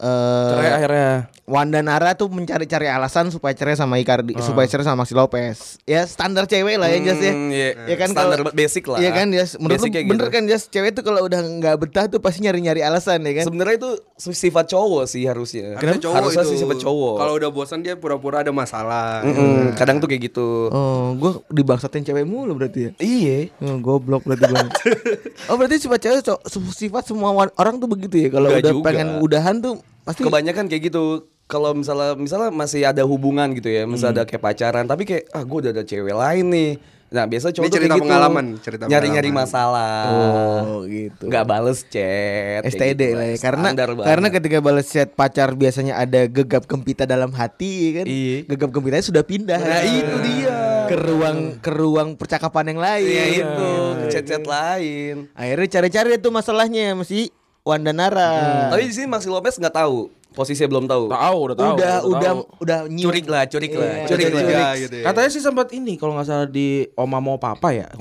eh 0.00 0.48
Cerai 0.50 0.70
akhirnya. 0.74 1.10
Wanda 1.44 1.82
Nara 1.82 2.14
tuh 2.14 2.30
mencari-cari 2.30 2.86
alasan 2.86 3.28
supaya 3.28 3.50
cerai 3.52 3.74
sama 3.74 3.98
Icardi, 3.98 4.38
supaya 4.38 4.64
cerai 4.64 4.86
sama 4.86 5.02
Maxi 5.02 5.18
Lopez. 5.18 5.82
Ya 5.82 6.06
standar 6.06 6.46
cewek 6.46 6.78
lah 6.78 6.86
ya 6.86 7.02
Jas 7.02 7.18
ya. 7.18 7.34
Hmm, 7.34 7.50
iya. 7.50 7.70
Ya 7.90 7.96
kan 7.98 8.14
Standar 8.14 8.38
kalau- 8.40 8.54
basic 8.54 8.86
lah. 8.86 9.02
Iya 9.02 9.10
kan 9.10 9.26
Jas, 9.34 9.58
menurut 9.58 9.82
lu 9.82 9.90
bener 9.90 10.06
gitu. 10.06 10.30
kan 10.30 10.42
Jas, 10.46 10.62
cewek 10.70 10.94
tuh 10.94 11.02
kalau 11.02 11.26
udah 11.26 11.42
nggak 11.42 11.74
betah 11.76 12.06
tuh 12.06 12.22
pasti 12.22 12.46
nyari-nyari 12.46 12.86
alasan 12.86 13.26
ya 13.26 13.42
kan. 13.42 13.50
Sebenarnya 13.50 13.76
itu 13.82 13.90
sifat 14.16 14.70
cowok 14.70 15.10
sih 15.10 15.26
harusnya. 15.26 15.74
Harusnya 15.74 16.00
cowok 16.06 16.14
Harusnya 16.22 16.44
itu. 16.46 16.50
sih 16.54 16.58
sifat 16.62 16.78
cowok. 16.78 17.14
Kalau 17.18 17.32
udah 17.34 17.50
bosan 17.50 17.82
dia 17.82 17.94
pura-pura 17.98 18.46
ada 18.46 18.54
masalah. 18.54 19.26
Mm-mm, 19.26 19.74
kadang 19.74 19.98
tuh 19.98 20.06
kayak 20.06 20.30
gitu. 20.30 20.70
Oh, 20.70 21.18
gua 21.18 21.42
dibangsatin 21.50 22.06
cewek 22.06 22.22
mulu 22.22 22.54
berarti 22.54 22.78
ya. 22.78 22.90
Iya. 23.02 23.50
Oh, 23.58 23.74
goblok 23.82 24.22
berarti 24.22 24.46
gua. 24.46 24.70
oh, 25.50 25.54
berarti 25.58 25.82
sifat 25.82 25.98
cewek 25.98 26.22
sifat 26.70 27.10
semua 27.10 27.34
orang 27.34 27.82
tuh 27.82 27.90
begitu 27.90 28.22
ya. 28.22 28.28
Kalau 28.30 28.54
udah 28.54 28.70
juga. 28.70 28.86
pengen 28.86 29.18
udahan 29.18 29.58
tuh 29.58 29.82
pasti 30.02 30.20
Kebanyakan 30.22 30.66
kayak 30.66 30.82
gitu. 30.86 31.04
Kalau 31.44 31.74
misalnya 31.74 32.14
misalnya 32.14 32.48
masih 32.48 32.86
ada 32.86 33.02
hubungan 33.02 33.50
gitu 33.52 33.66
ya, 33.66 33.82
misalnya 33.82 34.22
ada 34.22 34.24
kayak 34.24 34.38
pacaran, 34.40 34.86
tapi 34.86 35.02
kayak 35.02 35.26
ah 35.30 35.42
gue 35.42 35.58
udah 35.58 35.72
ada 35.72 35.82
cewek 35.82 36.14
lain 36.14 36.46
nih. 36.46 36.72
Nah 37.10 37.26
biasa 37.26 37.50
cowok 37.50 37.66
Ini 37.66 37.74
cerita 37.74 37.82
kayak 37.82 37.98
gitu. 37.98 38.06
pengalaman, 38.06 38.46
cerita 38.62 38.82
nyari-nyari 38.86 39.28
pengalaman. 39.28 39.50
masalah. 39.50 40.02
Oh, 40.06 40.86
gitu. 40.86 41.26
Nggak 41.26 41.42
bales 41.44 41.80
chat. 41.84 42.62
STD 42.62 43.02
gitu 43.02 43.18
lah 43.18 43.26
ya 43.26 43.36
karena 43.40 43.68
karena 43.98 44.28
ketika 44.30 44.58
balas 44.62 44.86
chat 44.86 45.10
pacar 45.10 45.50
biasanya 45.52 45.98
ada 45.98 46.30
gegap 46.30 46.62
gempita 46.64 47.02
dalam 47.04 47.34
hati 47.34 47.72
ya 47.82 47.90
kan 47.92 48.06
Iya. 48.06 48.36
gegap 48.46 48.70
gempitanya 48.70 49.02
sudah 49.04 49.24
pindah 49.26 49.58
Nah, 49.58 49.82
itu 49.82 50.16
dia. 50.22 50.58
ke 50.86 50.94
ruang 50.94 51.38
ke 51.58 51.70
ruang 51.72 52.08
percakapan 52.14 52.64
yang 52.68 52.80
lain 52.80 53.10
Iya 53.10 53.24
itu, 53.42 53.70
chat-chat 54.08 54.44
lain. 54.44 55.26
akhirnya 55.34 55.66
cari-cari 55.68 56.14
itu 56.14 56.28
masalahnya 56.30 56.94
masih 56.94 57.26
Wanda 57.60 57.92
Nara 57.92 58.68
Tapi 58.68 58.88
di 58.88 58.94
sini 58.94 59.06
Maxi 59.06 59.28
Lopez 59.28 59.54
nggak 59.54 59.76
tahu, 59.76 60.08
posisinya 60.32 60.68
belum 60.70 60.84
tahu. 60.86 61.04
Tahu, 61.08 61.38
udah 61.44 61.56
tahu. 61.56 61.72
udah 61.76 61.94
udah 62.02 62.20
tahu. 62.24 62.40
udah 62.58 62.78
nyium. 62.88 63.06
Curik 63.12 63.26
lah, 63.26 63.42
curik 63.44 63.72
lah, 63.74 63.84
Iya, 63.84 64.06
curik 64.08 64.24
Curiga 64.26 64.56
lah. 64.56 64.72
gitu 64.74 64.94
ya. 64.96 65.04
Katanya 65.04 65.30
sih 65.30 65.42
sempat 65.42 65.68
ini 65.70 65.92
kalau 65.94 66.16
nggak 66.16 66.24
salah 66.24 66.48
di 66.48 66.88
Oma 66.94 67.20
mau 67.20 67.36
papa 67.36 67.68
ya. 67.70 67.88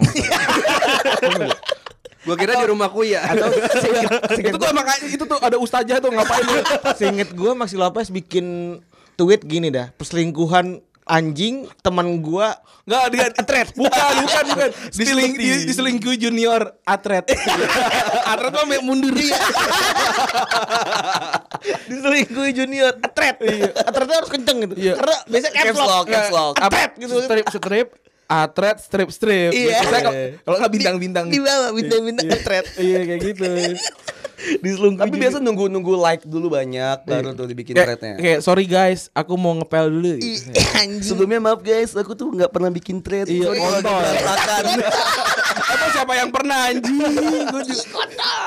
Gua 2.20 2.36
kira 2.36 2.52
di 2.54 2.68
rumahku 2.68 3.02
ya. 3.04 3.24
atau 3.26 3.48
seinget, 3.84 4.12
itu 4.38 4.58
tuh 4.60 4.70
makanya 4.76 5.08
itu 5.08 5.24
tuh 5.24 5.40
ada 5.40 5.56
ustazah 5.56 5.98
tuh 5.98 6.12
ngapain 6.12 6.44
lu? 6.44 6.60
seinget 6.94 7.30
gue 7.32 7.52
Maxi 7.56 7.80
Lopez 7.80 8.12
bikin 8.12 8.78
tweet 9.16 9.44
gini 9.44 9.72
dah 9.72 9.92
perselingkuhan 9.96 10.84
anjing 11.10 11.66
teman 11.82 12.22
gua 12.22 12.54
Enggak 12.86 13.06
dia 13.14 13.26
atlet. 13.30 13.68
Bukan, 13.78 14.14
bukan, 14.26 14.44
bukan. 14.50 14.70
Diseling, 14.98 15.38
di, 15.38 15.46
diselingkuh 15.62 16.18
junior 16.18 16.74
atlet. 16.82 17.22
atlet 18.26 18.50
mah 18.50 18.82
mundur. 18.82 19.14
diselingkuhi 21.86 22.52
junior 22.56 22.94
atret 22.98 23.36
atretnya 23.76 24.16
harus 24.18 24.32
kenceng 24.32 24.58
gitu 24.64 24.74
Iya. 24.80 24.94
karena 24.96 25.16
biasanya 25.28 25.54
caps 25.54 25.78
lock 25.78 26.06
caps 26.08 26.32
lock. 26.32 26.54
atret 26.58 26.92
gitu 26.98 27.16
Strip, 27.20 27.46
strip, 27.52 27.88
atlet, 28.26 28.78
strip, 28.80 29.10
strip. 29.12 29.52
Iya. 29.52 29.68
Biasanya 29.76 30.02
kalau- 30.42 30.58
nggak 30.60 30.72
bintang-bintang. 30.72 31.26
di 31.28 31.40
bawah 31.40 31.70
bintang-bintang 31.74 32.26
atret 32.32 32.66
Iya 32.80 33.00
kayak 33.06 33.20
gitu. 33.22 33.46
diselingkuhi 34.64 35.04
Tapi 35.04 35.16
biasa 35.16 35.38
nunggu-nunggu 35.40 35.94
like 35.96 36.24
dulu 36.24 36.52
banyak 36.52 36.98
baru 37.04 37.36
tuh 37.36 37.46
dibikin 37.48 37.74
Kayak, 37.76 37.88
threadnya. 38.00 38.14
kayak 38.18 38.40
sorry 38.40 38.66
guys, 38.66 39.12
aku 39.12 39.36
mau 39.36 39.54
ngepel 39.56 39.92
dulu. 39.92 40.16
anjing 40.80 41.04
Sebelumnya 41.04 41.40
maaf 41.40 41.60
guys, 41.60 41.94
aku 41.96 42.16
tuh 42.16 42.32
nggak 42.32 42.52
pernah 42.52 42.72
bikin 42.72 43.04
thread. 43.04 43.28
Iya, 43.28 43.52
kontol. 43.52 44.02
siapa 45.92 46.14
yang 46.14 46.30
pernah 46.30 46.58
anjing? 46.68 46.98
Juga- 47.00 47.88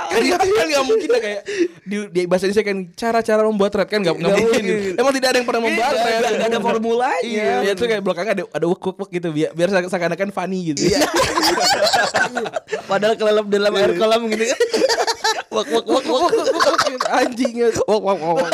kan 0.08 0.20
nggak 0.20 0.40
kan 0.42 0.66
nggak 0.68 0.84
mungkin 0.84 1.08
dah 1.08 1.20
kayak 1.20 1.40
di, 1.82 1.96
di 2.08 2.20
bahasa 2.24 2.44
Indonesia 2.44 2.64
kan 2.64 2.78
cara-cara 2.92 3.40
membuat 3.42 3.70
thread 3.70 3.88
kan 3.88 4.00
nggak 4.00 4.16
mungkin. 4.16 4.62
Emang 4.94 5.12
tidak 5.12 5.28
ada 5.28 5.38
yang 5.38 5.46
pernah 5.46 5.62
membuat 5.62 5.84
Nggak- 5.84 5.98
thread. 5.98 6.20
nggak- 6.32 6.48
ada 6.48 6.58
formulanya. 6.58 7.22
Iya, 7.24 7.52
ya 7.62 7.72
itu 7.72 7.84
kayak 7.84 8.02
belakangnya 8.02 8.32
ada 8.34 8.44
ada 8.52 8.66
wuk 8.66 8.82
wuk 8.82 9.08
gitu 9.08 9.28
biar 9.28 9.50
biar 9.52 9.68
seakan-akan 9.72 10.28
funny 10.30 10.70
gitu. 10.70 10.86
Iya. 10.86 11.00
padahal 12.84 13.14
kelelep 13.14 13.46
dalam 13.48 13.72
air 13.74 13.92
kolam 13.94 14.28
gitu 14.28 14.44
kan 14.44 14.60
wak 15.52 15.68
wak 15.68 15.84
wak 15.84 16.04
wak 16.08 16.32
anjing 17.12 17.54
ya. 17.54 17.68
Wok 17.82 18.00
wok 18.00 18.18
wok. 18.18 18.36
wok. 18.40 18.48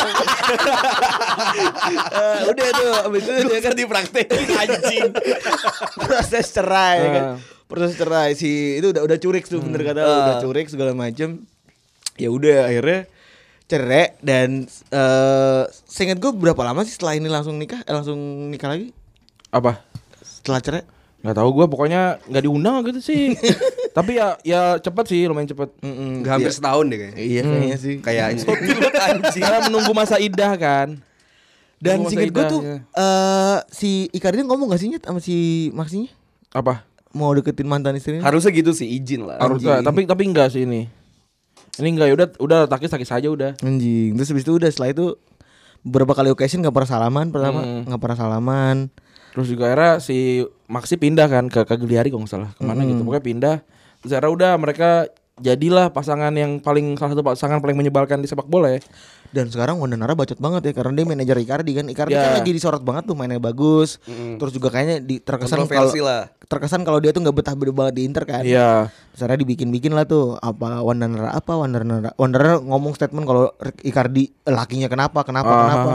Eh, 2.09 2.39
udah 2.45 2.67
tuh 2.73 2.91
abis 3.05 3.23
itu 3.23 3.43
dia 3.45 3.61
kan 3.61 3.73
dipraktekin 3.73 4.47
anjing 4.51 5.09
proses 6.03 6.47
cerai 6.51 6.99
kan 7.05 7.25
Ah. 7.29 7.37
Proses 7.69 7.95
cerai 7.95 8.33
si 8.33 8.81
itu 8.81 8.91
udah 8.91 9.05
udah 9.05 9.19
curik 9.21 9.45
tuh 9.45 9.61
bener 9.61 9.85
kata 9.85 10.01
lu, 10.01 10.09
udah 10.09 10.37
curik 10.41 10.67
segala 10.73 10.97
macem 10.97 11.45
ya 12.17 12.33
udah 12.33 12.67
akhirnya 12.67 13.07
cerai 13.69 14.17
dan 14.25 14.65
eh 14.89 15.63
seingat 15.85 16.17
gue 16.17 16.33
berapa 16.33 16.59
lama 16.65 16.83
sih 16.89 16.97
setelah 16.97 17.21
ini 17.21 17.29
langsung 17.29 17.61
nikah 17.61 17.85
eh, 17.85 17.95
langsung 17.95 18.19
nikah 18.49 18.73
lagi 18.73 18.97
Apa? 19.53 19.85
setelah 20.25 20.61
cerai 20.65 20.85
Gak 21.19 21.35
tahu 21.35 21.51
gue 21.51 21.67
pokoknya 21.67 22.23
nggak 22.31 22.45
diundang 22.47 22.79
gitu 22.87 23.03
sih. 23.03 23.35
Tapi 23.99 24.23
ya 24.23 24.39
ya 24.47 24.79
cepet 24.79 25.05
sih 25.11 25.27
lumayan 25.27 25.51
cepet. 25.51 25.67
Mm-mm. 25.83 26.23
Nggak 26.23 26.35
hampir 26.39 26.53
setahun 26.55 26.85
deh 26.87 26.95
kayaknya. 26.95 27.19
iya 27.19 27.41
kayaknya 27.43 27.77
sih. 27.83 27.95
Anjing. 28.07 29.43
Karena 29.43 29.59
menunggu 29.67 29.93
masa 29.99 30.23
idah 30.23 30.55
kan. 30.55 31.03
dan 31.79 32.03
masa 32.03 32.23
gue 32.23 32.45
tuh 32.51 32.63
eh 32.79 33.59
si 33.71 34.11
Icardi 34.11 34.43
ngomong 34.43 34.67
gak 34.71 34.83
sih 34.83 34.91
Nyet 34.91 35.07
sama 35.07 35.23
si 35.23 35.71
Maxinya 35.75 36.11
apa? 36.51 36.83
Mau 37.17 37.33
deketin 37.33 37.65
mantan 37.65 37.97
istrinya 37.97 38.25
Harusnya 38.25 38.53
gitu 38.53 38.77
sih 38.77 38.85
izin 38.87 39.25
lah. 39.25 39.41
Harusnya, 39.41 39.81
tapi 39.81 40.05
tapi 40.05 40.29
enggak 40.29 40.53
sih 40.53 40.69
ini. 40.69 40.89
Ini 41.79 41.89
enggak 41.95 42.07
ya 42.11 42.15
udah 42.15 42.29
udah 42.43 42.61
takis 42.67 42.91
takis 42.91 43.09
saja 43.09 43.31
udah. 43.31 43.55
Anjing. 43.63 44.19
Terus 44.19 44.29
habis 44.35 44.45
itu 44.45 44.53
udah 44.59 44.69
setelah 44.69 44.91
itu 44.93 45.07
beberapa 45.81 46.13
kali 46.13 46.29
occasion 46.29 46.61
gak 46.61 46.75
pernah 46.75 46.91
salaman 46.91 47.31
pertama, 47.31 47.61
Hmm. 47.63 47.97
pernah 47.97 48.19
salaman. 48.19 48.77
Terus 49.33 49.47
juga 49.47 49.71
akhirnya 49.71 50.03
si 50.03 50.43
Maxi 50.67 50.99
pindah 50.99 51.31
kan 51.31 51.47
ke 51.47 51.63
Cagliari 51.63 52.11
kalau 52.11 52.27
nggak 52.27 52.33
salah 52.33 52.51
ke 52.53 52.63
mana 52.67 52.83
gitu. 52.83 53.07
Pokoknya 53.07 53.25
pindah. 53.25 53.57
Terus 54.03 54.11
akhirnya 54.11 54.33
udah 54.35 54.53
mereka 54.59 54.91
jadilah 55.39 55.95
pasangan 55.95 56.35
yang 56.35 56.59
paling 56.59 56.99
salah 56.99 57.15
satu 57.15 57.23
pasangan 57.23 57.63
paling 57.63 57.79
menyebalkan 57.79 58.19
di 58.19 58.27
sepak 58.27 58.51
bola 58.51 58.75
ya. 58.75 58.81
Dan 59.29 59.49
sekarang 59.49 59.77
Wandanara 59.77 60.13
bacot 60.13 60.37
banget 60.37 60.69
ya 60.69 60.73
karena 60.73 60.93
dia 60.97 61.05
manajer 61.05 61.37
Icardi 61.37 61.73
kan. 61.75 61.85
Icardi 61.87 62.15
Ya. 62.15 62.25
kan 62.25 62.33
lagi 62.41 62.51
disorot 62.51 62.81
banget 62.81 63.05
tuh 63.05 63.15
mainnya 63.15 63.37
bagus. 63.37 64.01
Terus 64.09 64.53
juga 64.53 64.69
kayaknya 64.69 65.01
di, 65.01 65.21
terkesan 65.21 65.65
kalau 65.65 65.93
terkesan 66.49 66.81
kalau 66.81 66.97
dia 66.97 67.13
tuh 67.13 67.21
nggak 67.21 67.37
betah 67.37 67.53
betah 67.53 67.75
banget 67.75 67.95
di 67.95 68.03
Inter 68.09 68.25
kan. 68.25 68.41
Iya. 68.41 68.89
Misalnya 69.13 69.37
dibikin-bikin 69.37 69.93
lah 69.93 70.07
tuh 70.07 70.39
apa 70.39 70.81
Wandanara 70.81 71.35
apa 71.35 71.53
Wandanara 71.55 72.15
Wandanara 72.15 72.57
ngomong 72.59 72.95
statement 72.95 73.27
kalau 73.27 73.53
Icardi 73.83 74.33
eh, 74.33 74.55
lakinya 74.55 74.89
kenapa 74.89 75.21
kenapa 75.23 75.51
Ah. 75.51 75.61
kenapa. 75.61 75.93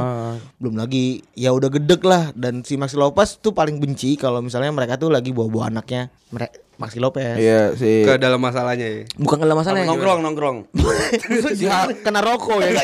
Belum 0.61 0.75
lagi 0.77 1.23
ya 1.33 1.49
udah 1.49 1.71
gedek 1.71 2.05
lah 2.05 2.29
dan 2.35 2.61
si 2.61 2.77
Maxi 2.77 2.95
Lopez 2.95 3.39
tuh 3.39 3.51
paling 3.51 3.81
benci 3.81 4.13
kalau 4.13 4.39
misalnya 4.39 4.69
mereka 4.69 4.95
tuh 4.95 5.09
lagi 5.09 5.33
bawa-bawa 5.33 5.73
anaknya 5.73 6.13
mereka 6.29 6.59
Maxi 6.73 6.97
Lopez. 6.97 7.37
Iya 7.37 7.77
si 7.77 8.01
Ke 8.01 8.17
dalam 8.17 8.41
masalahnya 8.41 8.83
ya. 8.83 9.01
Bukan 9.15 9.37
kalau 9.39 9.55
masalah 9.55 9.85
nongkrong 9.85 10.19
nongkrong. 10.21 10.57
si 11.57 11.65
kena 12.01 12.19
rokok 12.19 12.59
ya. 12.59 12.81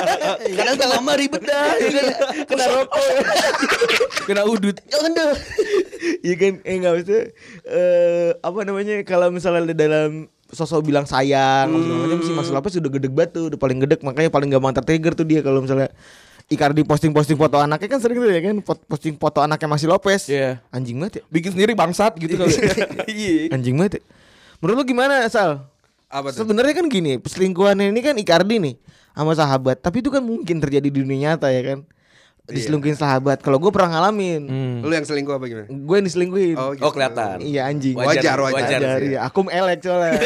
Karena 0.56 0.70
udah 0.76 0.88
lama 0.98 1.12
ribet 1.18 1.42
dah. 1.44 1.76
ya 1.82 1.90
kan? 1.90 2.06
kena 2.48 2.64
rokok. 2.70 3.06
kena 4.28 4.42
udut. 4.46 4.76
Jangan 4.88 5.10
deh. 5.12 5.32
Iya 6.22 6.34
kan 6.38 6.52
eh 6.62 6.74
enggak 6.78 6.92
maksudnya 6.98 7.22
eh 7.66 8.28
apa 8.42 8.58
namanya 8.66 8.94
kalau 9.06 9.28
misalnya 9.30 9.74
dalam 9.74 10.26
sosok 10.52 10.84
bilang 10.84 11.08
sayang 11.08 11.72
hmm. 11.72 12.20
si 12.20 12.30
Mas 12.36 12.52
Lopez 12.52 12.76
sudah 12.76 12.92
gedeg 12.92 13.08
banget 13.16 13.40
tuh, 13.40 13.44
udah 13.48 13.56
paling 13.56 13.80
gedeg 13.80 14.04
makanya 14.04 14.28
paling 14.28 14.52
gampang 14.52 14.76
tertrigger 14.76 15.16
tuh 15.16 15.24
dia 15.24 15.40
kalau 15.40 15.64
misalnya 15.64 15.88
Icardi 16.52 16.84
posting-posting 16.84 17.40
foto 17.40 17.56
anaknya 17.56 17.88
kan 17.88 18.00
sering 18.04 18.20
tuh 18.20 18.28
ya 18.28 18.42
kan 18.44 18.60
posting 18.60 19.16
foto 19.16 19.40
anaknya 19.40 19.68
masih 19.72 19.88
Lopez. 19.88 20.28
Iya. 20.28 20.60
Anjing 20.68 21.00
banget 21.00 21.12
ya. 21.20 21.22
Bikin 21.32 21.50
sendiri 21.56 21.72
bangsat 21.72 22.12
gitu 22.20 22.36
kali. 22.36 22.52
Iya. 23.08 23.56
Anjing 23.56 23.80
banget 23.80 23.92
ya. 23.98 24.02
Menurut 24.60 24.84
lu 24.84 24.84
gimana 24.84 25.24
Sal? 25.32 25.64
Apa 26.12 26.28
tuh? 26.28 26.44
Sebenarnya 26.44 26.76
kan 26.76 26.86
gini, 26.92 27.16
perselingkuhan 27.16 27.78
ini 27.80 28.00
kan 28.04 28.14
Icardi 28.20 28.60
nih 28.60 28.74
sama 29.12 29.32
sahabat, 29.32 29.76
tapi 29.76 30.00
itu 30.00 30.08
kan 30.08 30.20
mungkin 30.20 30.56
terjadi 30.58 30.84
di 30.84 30.98
dunia 30.98 31.18
nyata 31.30 31.48
ya 31.48 31.62
kan. 31.66 31.80
Diselingkuhin 32.42 32.98
sahabat. 32.98 33.38
Kalau 33.38 33.56
gue 33.56 33.70
pernah 33.70 33.96
ngalamin, 33.96 34.42
Hmm. 34.42 34.76
Lu 34.80 34.90
yang 34.90 35.02
selingkuh 35.02 35.30
apa 35.32 35.46
gimana? 35.46 35.66
gue 35.68 35.94
yang 35.94 36.04
diselingkuhin. 36.04 36.56
Oh, 36.56 36.74
gitu. 36.74 36.82
Oh 36.82 36.90
kelihatan. 36.90 37.38
Iya 37.38 37.64
anjing. 37.64 37.94
Wajar, 37.94 38.34
wajar. 38.36 38.98
iya. 38.98 39.22
Aku 39.22 39.46
elek 39.46 39.78
soalnya. 39.80 40.18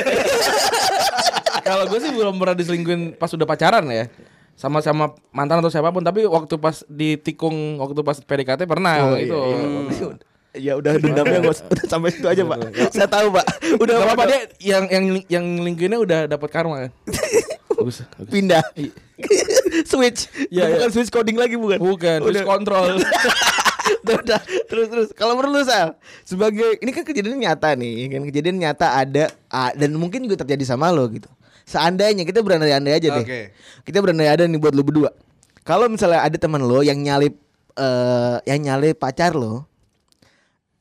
Kalau 1.63 1.85
gue 1.85 1.99
sih 1.99 2.11
belum 2.11 2.37
pernah 2.37 2.55
diselingkuhin 2.55 3.01
pas 3.13 3.29
udah 3.29 3.45
pacaran 3.45 3.85
ya. 3.87 4.07
Sama-sama 4.55 5.13
mantan 5.29 5.61
atau 5.61 5.69
siapa 5.69 5.91
pun 5.91 6.01
tapi 6.01 6.25
waktu 6.25 6.57
pas 6.57 6.81
ditikung 6.89 7.77
waktu 7.77 8.01
pas 8.01 8.17
PDKT 8.17 8.65
pernah 8.65 8.95
Oh, 9.05 9.19
itu. 9.19 9.37
ya 10.57 10.73
udah 10.73 10.97
dendamnya 10.97 11.45
usah- 11.45 11.69
udah 11.75 11.85
sampai 11.85 12.09
situ 12.09 12.25
aja 12.25 12.43
pak. 12.43 12.59
Saya 12.89 13.05
tahu 13.05 13.29
pak. 13.29 13.45
Udah 13.77 13.95
apa-apa 14.01 14.17
Pak. 14.17 14.27
dia 14.27 14.41
yang 14.73 14.85
yang 14.89 15.05
yang 15.29 15.45
lingkuinnya 15.61 16.01
udah 16.01 16.21
dapat 16.27 16.49
karma 16.49 16.89
kan. 16.89 16.93
bagus, 17.77 17.97
bagus. 18.17 18.33
pindah. 18.33 18.65
switch. 19.91 20.29
Iya, 20.49 20.63
Udah 20.65 20.69
iya. 20.69 20.77
bukan 20.81 20.91
switch 20.93 21.11
coding 21.13 21.37
lagi 21.37 21.57
bukan. 21.57 21.79
Bukan, 21.79 22.19
Udah. 22.25 22.33
switch 22.33 22.49
control. 22.49 22.97
udah, 24.07 24.41
terus 24.67 24.87
terus 24.91 25.09
kalau 25.15 25.39
menurut 25.39 25.63
lu 25.63 25.63
Sal 25.67 25.95
sebagai 26.27 26.79
ini 26.83 26.91
kan 26.91 27.07
kejadian 27.07 27.39
nyata 27.39 27.75
nih 27.79 28.11
kan 28.11 28.23
kejadian 28.27 28.57
nyata 28.59 28.87
ada 28.99 29.31
dan 29.75 29.91
mungkin 29.95 30.27
juga 30.27 30.43
terjadi 30.43 30.75
sama 30.75 30.91
lo 30.91 31.07
gitu 31.11 31.31
seandainya 31.67 32.23
kita 32.27 32.43
berandai-andai 32.43 32.95
aja 32.99 33.09
deh 33.15 33.25
Oke. 33.27 33.41
kita 33.87 33.99
berandai-andai 34.03 34.47
nih 34.51 34.61
buat 34.63 34.75
lu 34.75 34.83
berdua 34.87 35.11
kalau 35.67 35.91
misalnya 35.91 36.23
ada 36.23 36.39
teman 36.39 36.63
lo 36.63 36.83
yang 36.83 36.99
nyalip 36.99 37.35
eh 37.77 38.37
yang 38.47 38.61
nyalip 38.63 38.97
pacar 38.99 39.35
lo 39.35 39.67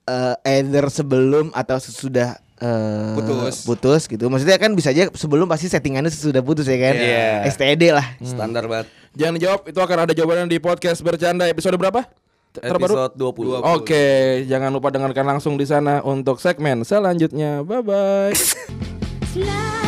eh 0.05 0.36
either 0.62 0.86
sebelum 0.89 1.49
atau 1.53 1.77
sesudah 1.81 2.38
eh, 2.58 3.13
Putus. 3.13 3.56
putus 3.63 4.02
gitu 4.08 4.28
maksudnya 4.28 4.56
kan 4.56 4.72
bisa 4.72 4.91
aja 4.91 5.12
sebelum 5.12 5.46
pasti 5.46 5.68
settingannya 5.68 6.08
sesudah 6.08 6.39
putus 6.39 6.65
ya 6.65 6.78
kan 6.78 6.96
Iya. 6.96 7.48
STD 7.50 7.91
lah 7.91 8.08
Standar 8.20 8.65
banget. 8.65 8.88
Jangan 9.15 9.34
dijawab, 9.39 9.62
itu 9.65 9.80
akan 9.80 9.98
ada 10.04 10.12
jawabannya 10.12 10.52
di 10.52 10.60
podcast 10.60 11.00
bercanda 11.00 11.48
episode 11.48 11.80
berapa? 11.80 12.04
Terbaru? 12.52 13.12
Episode 13.12 13.13
20. 13.15 13.63
Oke, 13.80 14.06
jangan 14.44 14.72
lupa 14.72 14.91
dengarkan 14.91 15.24
langsung 15.24 15.56
di 15.56 15.63
sana 15.63 16.04
untuk 16.04 16.39
segmen 16.39 16.84
selanjutnya. 16.84 17.63
Bye 17.63 17.80
bye. 17.80 18.36